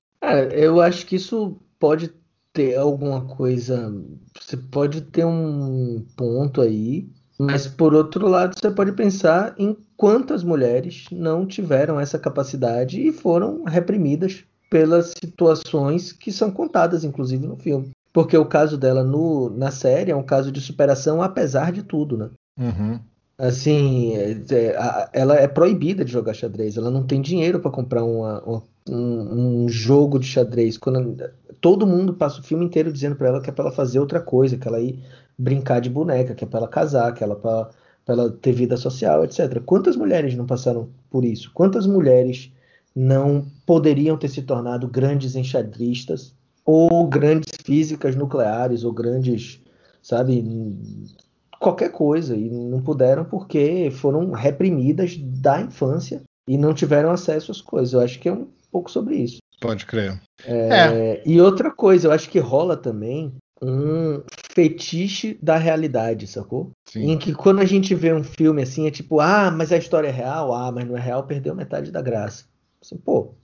Eu 0.53 0.81
acho 0.81 1.07
que 1.07 1.17
isso 1.17 1.59
pode 1.79 2.13
ter 2.53 2.77
alguma 2.77 3.25
coisa. 3.25 3.93
Você 4.39 4.57
pode 4.57 5.01
ter 5.03 5.25
um 5.25 6.05
ponto 6.17 6.61
aí, 6.61 7.09
mas 7.39 7.67
por 7.67 7.95
outro 7.95 8.27
lado, 8.27 8.55
você 8.59 8.71
pode 8.71 8.93
pensar 8.93 9.55
em 9.59 9.77
quantas 9.97 10.43
mulheres 10.43 11.05
não 11.13 11.47
tiveram 11.47 12.01
essa 12.01 12.19
capacidade 12.19 13.01
e 13.01 13.13
foram 13.13 13.65
reprimidas 13.65 14.45
pelas 14.71 15.15
situações 15.19 16.13
que 16.13 16.31
são 16.33 16.51
contadas, 16.51 17.05
inclusive, 17.05 17.47
no 17.47 17.57
filme. 17.57 17.91
Porque 18.13 18.37
o 18.37 18.45
caso 18.45 18.77
dela 18.77 19.05
no, 19.05 19.51
na 19.51 19.71
série 19.71 20.11
é 20.11 20.17
um 20.17 20.23
caso 20.23 20.51
de 20.51 20.61
superação 20.61 21.23
apesar 21.23 21.71
de 21.73 21.83
tudo, 21.83 22.17
né? 22.17 22.31
Uhum. 22.59 22.99
Assim, 23.39 24.17
é- 24.17 24.33
é, 24.51 25.09
ela 25.13 25.37
é 25.37 25.47
proibida 25.47 26.05
de 26.05 26.11
jogar 26.11 26.35
xadrez. 26.35 26.77
Ela 26.77 26.91
não 26.91 27.05
tem 27.05 27.23
dinheiro 27.23 27.61
para 27.61 27.71
comprar 27.71 28.03
uma- 28.03 28.43
uma- 28.43 28.63
um, 28.89 29.65
um 29.65 29.69
jogo 29.69 30.19
de 30.19 30.27
xadrez. 30.27 30.77
Quando 30.77 31.17
todo 31.61 31.87
mundo 31.87 32.15
passa 32.15 32.41
o 32.41 32.43
filme 32.43 32.65
inteiro 32.65 32.93
dizendo 32.93 33.15
para 33.15 33.29
ela 33.29 33.41
que 33.41 33.49
é 33.49 33.53
para 33.53 33.67
ela 33.67 33.75
fazer 33.75 34.01
outra 34.01 34.21
coisa, 34.21 34.57
que 34.57 34.67
ela 34.67 34.81
ir 34.81 34.99
brincar 35.39 35.81
de 35.81 35.89
boneca, 35.89 36.35
que 36.35 36.45
é 36.45 36.47
para 36.47 36.61
ela 36.61 36.69
casar, 36.69 37.15
que 37.15 37.23
ela 37.23 37.37
para 37.37 37.71
ela 38.07 38.31
ter 38.31 38.53
vida 38.53 38.77
social, 38.77 39.25
etc. 39.25 39.61
Quantas 39.65 39.97
mulheres 39.97 40.35
não 40.35 40.47
passaram 40.47 40.89
por 41.11 41.25
isso? 41.25 41.51
Quantas 41.55 41.87
mulheres 41.87 42.51
não 42.95 43.47
poderiam 43.65 44.17
ter 44.17 44.29
se 44.29 44.43
tornado 44.43 44.89
grandes 44.89 45.37
enxadristas 45.37 46.35
ou 46.65 47.07
grandes 47.07 47.57
físicas 47.65 48.17
nucleares 48.17 48.83
ou 48.83 48.93
grandes, 48.93 49.61
sabe, 50.03 50.45
qualquer 51.61 51.91
coisa 51.93 52.37
e 52.37 52.51
não 52.51 52.83
puderam 52.83 53.25
porque 53.25 53.91
foram 53.91 54.33
reprimidas 54.33 55.17
da 55.17 55.61
infância 55.61 56.23
e 56.49 56.57
não 56.57 56.75
tiveram 56.75 57.11
acesso 57.11 57.53
às 57.53 57.61
coisas. 57.61 57.93
Eu 57.93 58.01
acho 58.01 58.19
que 58.19 58.29
é 58.29 58.33
um 58.33 58.49
pouco 58.71 58.91
sobre 58.91 59.17
isso. 59.17 59.39
Pode 59.61 59.87
crer. 59.87 60.21
É, 60.45 61.23
E 61.27 61.41
outra 61.41 61.71
coisa, 61.71 62.09
eu 62.09 62.13
acho 62.13 62.31
que 62.31 62.39
rola 62.39 62.77
também 62.77 63.35
um 63.63 64.23
fetiche 64.53 65.39
da 65.43 65.57
realidade, 65.57 66.27
sacou? 66.27 66.71
Sim. 66.87 67.11
Em 67.11 67.19
que 67.19 67.35
quando 67.35 67.61
a 67.61 67.65
gente 67.65 67.95
vê 67.95 68.13
um 68.13 68.25
filme 68.25 68.63
assim, 68.63 68.87
é 68.87 68.91
tipo, 68.91 69.21
ah, 69.21 69.51
mas 69.51 69.73
a 69.73 69.77
história 69.77 70.09
é 70.09 70.13
real, 70.13 70.55
ah, 70.55 70.71
mas 70.71 70.87
não 70.87 70.97
é 70.97 71.01
real, 71.01 71.25
perdeu 71.25 71.55
metade 71.55 71.91
da 71.91 72.03
graça. 72.03 72.45
Assim, 72.83 72.97
pô, 72.97 73.35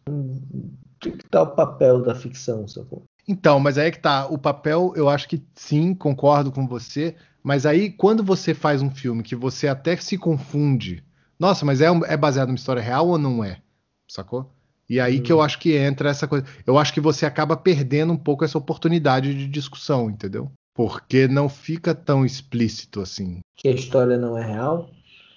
tinha 1.00 1.16
que 1.16 1.26
estar 1.26 1.42
o 1.42 1.54
papel 1.54 2.02
da 2.02 2.14
ficção, 2.14 2.66
sacou? 2.68 3.02
Então, 3.26 3.58
mas 3.58 3.78
aí 3.78 3.88
é 3.88 3.90
que 3.90 3.98
tá. 3.98 4.26
O 4.26 4.38
papel, 4.38 4.92
eu 4.96 5.08
acho 5.08 5.28
que 5.28 5.42
sim, 5.54 5.94
concordo 5.94 6.52
com 6.52 6.66
você. 6.66 7.16
Mas 7.42 7.66
aí, 7.66 7.90
quando 7.90 8.22
você 8.22 8.54
faz 8.54 8.82
um 8.82 8.90
filme 8.90 9.22
que 9.22 9.34
você 9.34 9.68
até 9.68 9.96
se 9.96 10.16
confunde, 10.16 11.04
nossa, 11.38 11.64
mas 11.64 11.80
é, 11.80 11.86
é 12.06 12.16
baseado 12.16 12.48
numa 12.48 12.56
história 12.56 12.82
real 12.82 13.08
ou 13.08 13.18
não 13.18 13.42
é? 13.42 13.60
Sacou? 14.08 14.54
E 14.88 15.00
aí 15.00 15.20
que 15.20 15.32
eu 15.32 15.40
acho 15.40 15.58
que 15.58 15.74
entra 15.76 16.10
essa 16.10 16.28
coisa. 16.28 16.44
Eu 16.66 16.78
acho 16.78 16.92
que 16.92 17.00
você 17.00 17.24
acaba 17.24 17.56
perdendo 17.56 18.12
um 18.12 18.16
pouco 18.16 18.44
essa 18.44 18.58
oportunidade 18.58 19.34
de 19.34 19.46
discussão, 19.48 20.10
entendeu? 20.10 20.50
Porque 20.74 21.28
não 21.28 21.48
fica 21.48 21.94
tão 21.94 22.24
explícito 22.24 23.00
assim. 23.00 23.40
Que 23.56 23.68
a 23.68 23.72
história 23.72 24.16
não 24.16 24.36
é 24.36 24.44
real. 24.44 24.90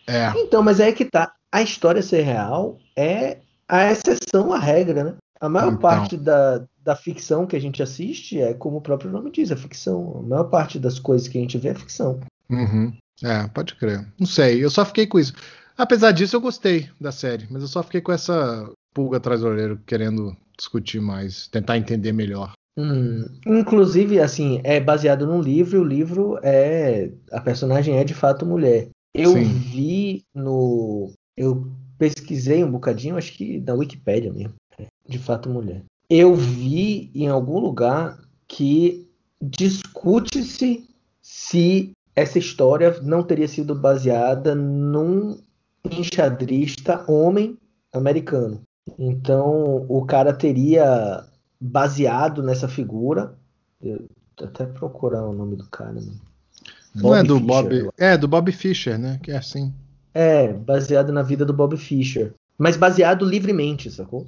É. 0.08 0.32
Então, 0.38 0.64
mas 0.64 0.80
é 0.80 0.92
que 0.92 1.06
tá. 1.06 1.32
A 1.52 1.62
história 1.62 2.02
ser 2.02 2.24
real 2.24 2.78
é 2.96 3.38
a 3.68 3.92
exceção 3.92 4.52
à 4.54 4.60
regra, 4.60 5.04
né? 5.04 5.16
A 5.40 5.48
maior 5.48 5.68
Então. 5.68 5.80
parte 5.80 6.18
da, 6.18 6.66
da 6.84 6.96
ficção 6.96 7.46
que 7.46 7.56
a 7.56 7.62
gente 7.62 7.84
assiste 7.84 8.42
é 8.42 8.54
como 8.54 8.78
o 8.78 8.82
próprio 8.82 9.12
nome 9.12 9.30
diz, 9.32 9.52
é 9.52 9.56
ficção. 9.56 10.20
A 10.20 10.28
maior 10.28 10.46
parte 10.46 10.80
das 10.80 10.98
coisas 11.00 11.28
que 11.28 11.38
a 11.38 11.42
gente 11.42 11.58
vê 11.58 11.70
é 11.70 11.76
ficção. 11.76 12.20
Uhum. 12.50 12.94
É, 13.24 13.48
pode 13.48 13.76
crer. 13.76 14.08
Não 14.20 14.28
sei, 14.28 14.64
eu 14.64 14.70
só 14.70 14.84
fiquei 14.86 15.06
com 15.06 15.20
isso. 15.20 15.34
Apesar 15.78 16.12
disso, 16.12 16.36
eu 16.36 16.42
gostei 16.42 16.90
da 17.00 17.12
série, 17.12 17.48
mas 17.52 17.62
eu 17.62 17.68
só 17.68 17.84
fiquei 17.84 18.02
com 18.02 18.12
essa 18.12 18.68
pulga 18.98 19.18
atrás 19.18 19.42
do 19.42 19.48
orelho, 19.48 19.80
querendo 19.86 20.36
discutir 20.58 21.00
mais, 21.00 21.48
tentar 21.50 21.78
entender 21.78 22.12
melhor. 22.12 22.54
Hum, 22.76 23.26
inclusive, 23.46 24.20
assim, 24.20 24.60
é 24.64 24.80
baseado 24.80 25.28
num 25.28 25.40
livro, 25.40 25.78
e 25.78 25.80
o 25.80 25.84
livro 25.84 26.40
é. 26.42 27.12
A 27.32 27.40
personagem 27.40 27.96
é 28.00 28.04
de 28.04 28.16
fato 28.16 28.44
mulher. 28.44 28.90
Eu 29.14 29.34
Sim. 29.34 29.44
vi 29.44 30.24
no. 30.34 31.14
Eu 31.38 31.72
pesquisei 32.00 32.64
um 32.64 32.72
bocadinho, 32.72 33.18
acho 33.18 33.34
que 33.34 33.60
na 33.60 33.76
Wikipédia 33.76 34.34
mesmo. 34.34 34.56
é, 34.80 34.88
De 35.08 35.20
fato 35.20 35.48
mulher. 35.48 35.84
Eu 36.10 36.34
vi 36.34 37.12
em 37.14 37.28
algum 37.28 37.60
lugar 37.60 38.18
que 38.48 39.08
discute-se 39.40 40.90
se 41.22 41.92
essa 42.16 42.40
história 42.40 43.00
não 43.04 43.22
teria 43.22 43.48
sido 43.48 43.76
baseada 43.76 44.56
num 44.56 45.40
enxadrista 45.86 47.06
homem 47.08 47.58
americano. 47.94 48.62
Então, 48.98 49.86
o 49.88 50.06
cara 50.06 50.34
teria 50.34 51.24
baseado 51.60 52.44
nessa 52.44 52.68
figura. 52.68 53.36
Eu, 53.82 54.06
vou 54.38 54.48
até 54.48 54.66
procurar 54.66 55.26
o 55.26 55.34
nome 55.34 55.56
do 55.56 55.66
cara. 55.68 55.94
Né? 55.94 56.12
Não 56.96 57.16
é 57.16 57.24
Bob 57.24 57.28
do 57.28 57.36
Fischer, 57.36 57.48
Bob. 57.48 57.90
É, 57.98 58.18
do 58.18 58.28
Bob 58.28 58.52
Fischer, 58.52 59.00
né? 59.00 59.20
Que 59.22 59.32
é 59.32 59.38
assim. 59.38 59.74
É, 60.14 60.52
baseado 60.54 61.12
na 61.12 61.22
vida 61.22 61.46
do 61.46 61.54
Bob 61.54 61.78
Fischer. 61.78 62.34
Mas 62.58 62.76
baseado 62.76 63.26
livremente, 63.26 63.92
sacou? 63.92 64.28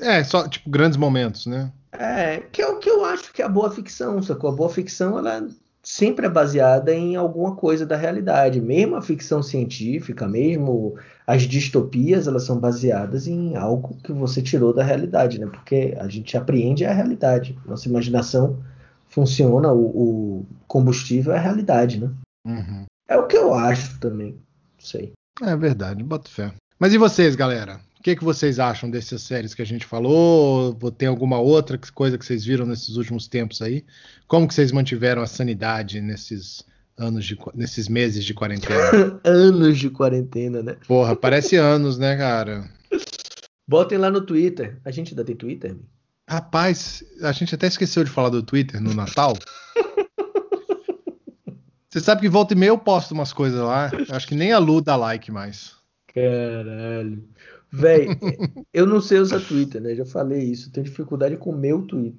É, 0.00 0.22
só, 0.24 0.48
tipo, 0.48 0.70
grandes 0.70 0.96
momentos, 0.96 1.46
né? 1.46 1.70
É, 1.92 2.38
que 2.38 2.60
é 2.60 2.68
o 2.68 2.78
que 2.78 2.88
eu 2.88 3.04
acho 3.04 3.32
que 3.32 3.42
é 3.42 3.44
a 3.44 3.48
boa 3.48 3.70
ficção, 3.70 4.22
sacou? 4.22 4.50
A 4.50 4.54
boa 4.54 4.68
ficção, 4.68 5.18
ela 5.18 5.46
sempre 5.86 6.26
é 6.26 6.28
baseada 6.28 6.92
em 6.92 7.14
alguma 7.14 7.54
coisa 7.54 7.86
da 7.86 7.96
realidade. 7.96 8.60
Mesmo 8.60 8.96
a 8.96 9.02
ficção 9.02 9.40
científica, 9.40 10.26
mesmo 10.26 10.96
as 11.24 11.42
distopias, 11.42 12.26
elas 12.26 12.42
são 12.42 12.58
baseadas 12.58 13.28
em 13.28 13.54
algo 13.56 13.96
que 14.02 14.12
você 14.12 14.42
tirou 14.42 14.74
da 14.74 14.82
realidade, 14.82 15.38
né? 15.38 15.46
Porque 15.46 15.96
a 16.00 16.08
gente 16.08 16.36
apreende 16.36 16.84
a 16.84 16.92
realidade. 16.92 17.56
Nossa 17.64 17.88
imaginação 17.88 18.58
funciona, 19.06 19.72
o, 19.72 19.84
o 20.40 20.46
combustível 20.66 21.32
é 21.32 21.38
a 21.38 21.40
realidade, 21.40 22.00
né? 22.00 22.10
Uhum. 22.44 22.84
É 23.08 23.16
o 23.16 23.28
que 23.28 23.36
eu 23.36 23.54
acho 23.54 24.00
também. 24.00 24.36
Sei. 24.80 25.12
É 25.40 25.54
verdade, 25.54 26.02
boto 26.02 26.28
fé. 26.28 26.52
Mas 26.80 26.92
e 26.92 26.98
vocês, 26.98 27.36
galera? 27.36 27.80
O 28.06 28.08
que, 28.08 28.14
que 28.14 28.24
vocês 28.24 28.60
acham 28.60 28.88
dessas 28.88 29.20
séries 29.20 29.52
que 29.52 29.62
a 29.62 29.66
gente 29.66 29.84
falou? 29.84 30.78
Ou 30.80 30.90
tem 30.92 31.08
alguma 31.08 31.40
outra 31.40 31.76
coisa 31.92 32.16
que 32.16 32.24
vocês 32.24 32.44
viram 32.44 32.64
nesses 32.64 32.94
últimos 32.94 33.26
tempos 33.26 33.60
aí? 33.60 33.84
Como 34.28 34.46
que 34.46 34.54
vocês 34.54 34.70
mantiveram 34.70 35.22
a 35.22 35.26
sanidade 35.26 36.00
nesses 36.00 36.64
anos 36.96 37.24
de, 37.24 37.36
nesses 37.52 37.88
meses 37.88 38.24
de 38.24 38.32
quarentena? 38.32 39.20
Anos 39.26 39.76
de 39.76 39.90
quarentena, 39.90 40.62
né? 40.62 40.76
Porra, 40.86 41.16
parece 41.16 41.56
anos, 41.58 41.98
né, 41.98 42.16
cara? 42.16 42.70
Botem 43.66 43.98
lá 43.98 44.08
no 44.08 44.20
Twitter. 44.20 44.78
A 44.84 44.92
gente 44.92 45.10
ainda 45.10 45.24
tem 45.24 45.34
Twitter? 45.34 45.74
Mi? 45.74 45.82
Rapaz, 46.30 47.02
a 47.22 47.32
gente 47.32 47.56
até 47.56 47.66
esqueceu 47.66 48.04
de 48.04 48.10
falar 48.10 48.28
do 48.28 48.40
Twitter 48.40 48.80
no 48.80 48.94
Natal. 48.94 49.36
Você 51.90 51.98
sabe 51.98 52.20
que 52.20 52.28
volta 52.28 52.54
e 52.54 52.56
meia 52.56 52.70
eu 52.70 52.78
posto 52.78 53.10
umas 53.10 53.32
coisas 53.32 53.58
lá. 53.58 53.90
Acho 54.10 54.28
que 54.28 54.36
nem 54.36 54.52
a 54.52 54.58
Lu 54.58 54.80
dá 54.80 54.94
like 54.94 55.32
mais. 55.32 55.74
Caralho. 56.14 57.24
Véi, 57.72 58.08
eu 58.72 58.86
não 58.86 59.00
sei 59.00 59.18
usar 59.18 59.40
Twitter, 59.40 59.80
né? 59.80 59.94
Já 59.94 60.04
falei 60.04 60.42
isso. 60.42 60.70
Tenho 60.70 60.86
dificuldade 60.86 61.36
com 61.36 61.50
o 61.50 61.56
meu 61.56 61.82
Twitter. 61.82 62.18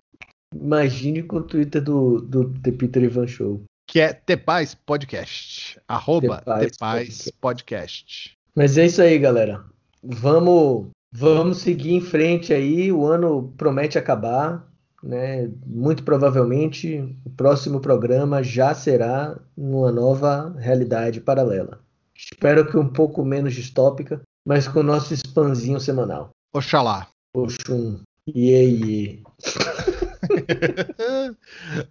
Imagine 0.55 1.23
com 1.23 1.37
o 1.37 1.43
Twitter 1.43 1.81
do, 1.81 2.21
do 2.21 2.53
The 2.61 2.71
Peter 2.71 3.03
Ivan 3.03 3.27
Show. 3.27 3.63
que 3.89 3.99
é 3.99 4.13
Tepaz 4.13 4.75
Podcast. 4.75 5.79
Arroba 5.87 6.37
Tepaz 6.37 6.71
Tepaz 6.71 7.31
Podcast. 7.39 8.33
Mas 8.55 8.77
é 8.77 8.85
isso 8.85 9.01
aí, 9.01 9.17
galera. 9.17 9.63
Vamos, 10.03 10.87
vamos 11.11 11.57
seguir 11.59 11.93
em 11.93 12.01
frente 12.01 12.53
aí. 12.53 12.91
O 12.91 13.05
ano 13.05 13.53
promete 13.57 13.97
acabar, 13.97 14.67
né? 15.03 15.49
Muito 15.65 16.03
provavelmente 16.03 17.15
o 17.25 17.29
próximo 17.29 17.79
programa 17.79 18.43
já 18.43 18.73
será 18.73 19.39
numa 19.55 19.91
nova 19.91 20.55
realidade 20.57 21.21
paralela. 21.21 21.79
Espero 22.15 22.69
que 22.69 22.77
um 22.77 22.87
pouco 22.87 23.23
menos 23.23 23.53
distópica, 23.53 24.21
mas 24.47 24.65
com 24.65 24.79
o 24.79 24.83
nosso 24.83 25.13
spamzinho 25.13 25.77
semanal. 25.79 26.29
Oxalá. 26.53 27.07
Oxum. 27.35 27.99
Iê, 28.33 29.19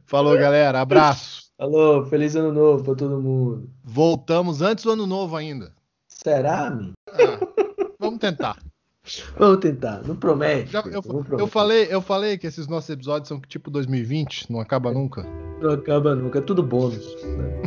Falou, 0.04 0.36
galera. 0.36 0.80
Abraço. 0.80 1.44
Alô, 1.58 2.04
feliz 2.06 2.34
ano 2.34 2.52
novo 2.52 2.82
pra 2.82 2.94
todo 2.94 3.20
mundo. 3.20 3.68
Voltamos 3.84 4.62
antes 4.62 4.84
do 4.84 4.92
ano 4.92 5.06
novo 5.06 5.36
ainda. 5.36 5.72
Será, 6.08 6.70
meu? 6.70 6.92
Ah, 7.08 7.92
vamos 7.98 8.18
tentar. 8.18 8.56
Vamos 9.38 9.60
tentar, 9.60 10.02
não 10.02 10.16
promete. 10.16 10.72
Já- 10.72 10.80
eu, 10.80 11.00
não 11.06 11.38
eu 11.38 11.46
falei, 11.46 11.86
eu 11.88 12.02
falei 12.02 12.36
que 12.36 12.48
esses 12.48 12.66
nossos 12.66 12.90
episódios 12.90 13.28
são 13.28 13.40
tipo 13.40 13.70
2020, 13.70 14.50
não 14.50 14.58
acaba 14.58 14.90
nunca. 14.92 15.22
Não 15.62 15.70
acaba 15.70 16.12
nunca, 16.16 16.40
é 16.40 16.42
tudo 16.42 16.60
bônus. 16.60 17.14
né? 17.22 17.62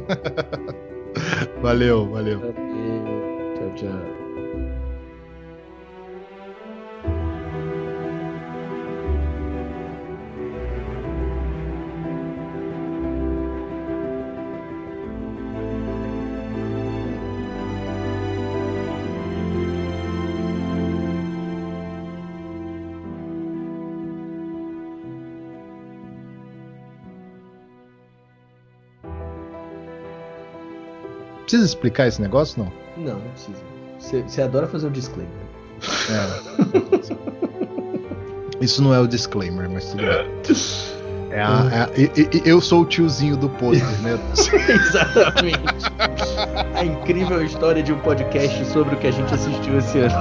Valeu, 1.64 2.12
valeu. 2.12 2.42
Tchau, 2.42 3.76
tchau. 3.76 4.19
Precisa 31.50 31.66
explicar 31.66 32.08
esse 32.08 32.22
negócio, 32.22 32.64
não? 32.64 32.72
Não, 33.04 33.16
não 33.20 33.32
precisa. 33.32 33.58
Você 33.98 34.22
você 34.22 34.44
adora 34.44 34.68
fazer 34.68 34.86
um 34.86 34.92
disclaimer. 34.92 35.34
É. 36.12 36.28
Isso 38.64 38.84
não 38.84 38.94
é 38.94 39.00
o 39.00 39.08
disclaimer, 39.08 39.68
mas 39.70 39.86
tudo 39.86 40.04
bem. 40.04 40.30
É 41.32 41.42
a- 41.44 41.70
é 41.72 41.80
a- 41.82 41.90
e- 41.96 42.12
e- 42.38 42.42
eu 42.44 42.60
sou 42.60 42.82
o 42.82 42.86
tiozinho 42.86 43.38
do 43.38 43.48
pôster, 43.50 43.86
né? 44.02 44.18
Exatamente. 44.68 45.60
A 46.74 46.84
incrível 46.84 47.46
história 47.46 47.84
de 47.84 47.94
um 47.94 48.00
podcast 48.00 48.66
sobre 48.66 48.96
o 48.96 48.98
que 48.98 49.06
a 49.06 49.12
gente 49.12 49.32
assistiu 49.32 49.78
esse 49.78 50.00
ano. 50.00 50.16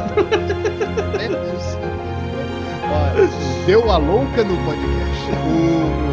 Ó, 2.91 3.65
Deu 3.67 3.91
a 3.91 3.97
louca 3.97 4.45
no 4.45 4.55
podcast. 4.67 5.31
O, 5.47 5.47
o- 5.47 6.03
não, 6.03 6.08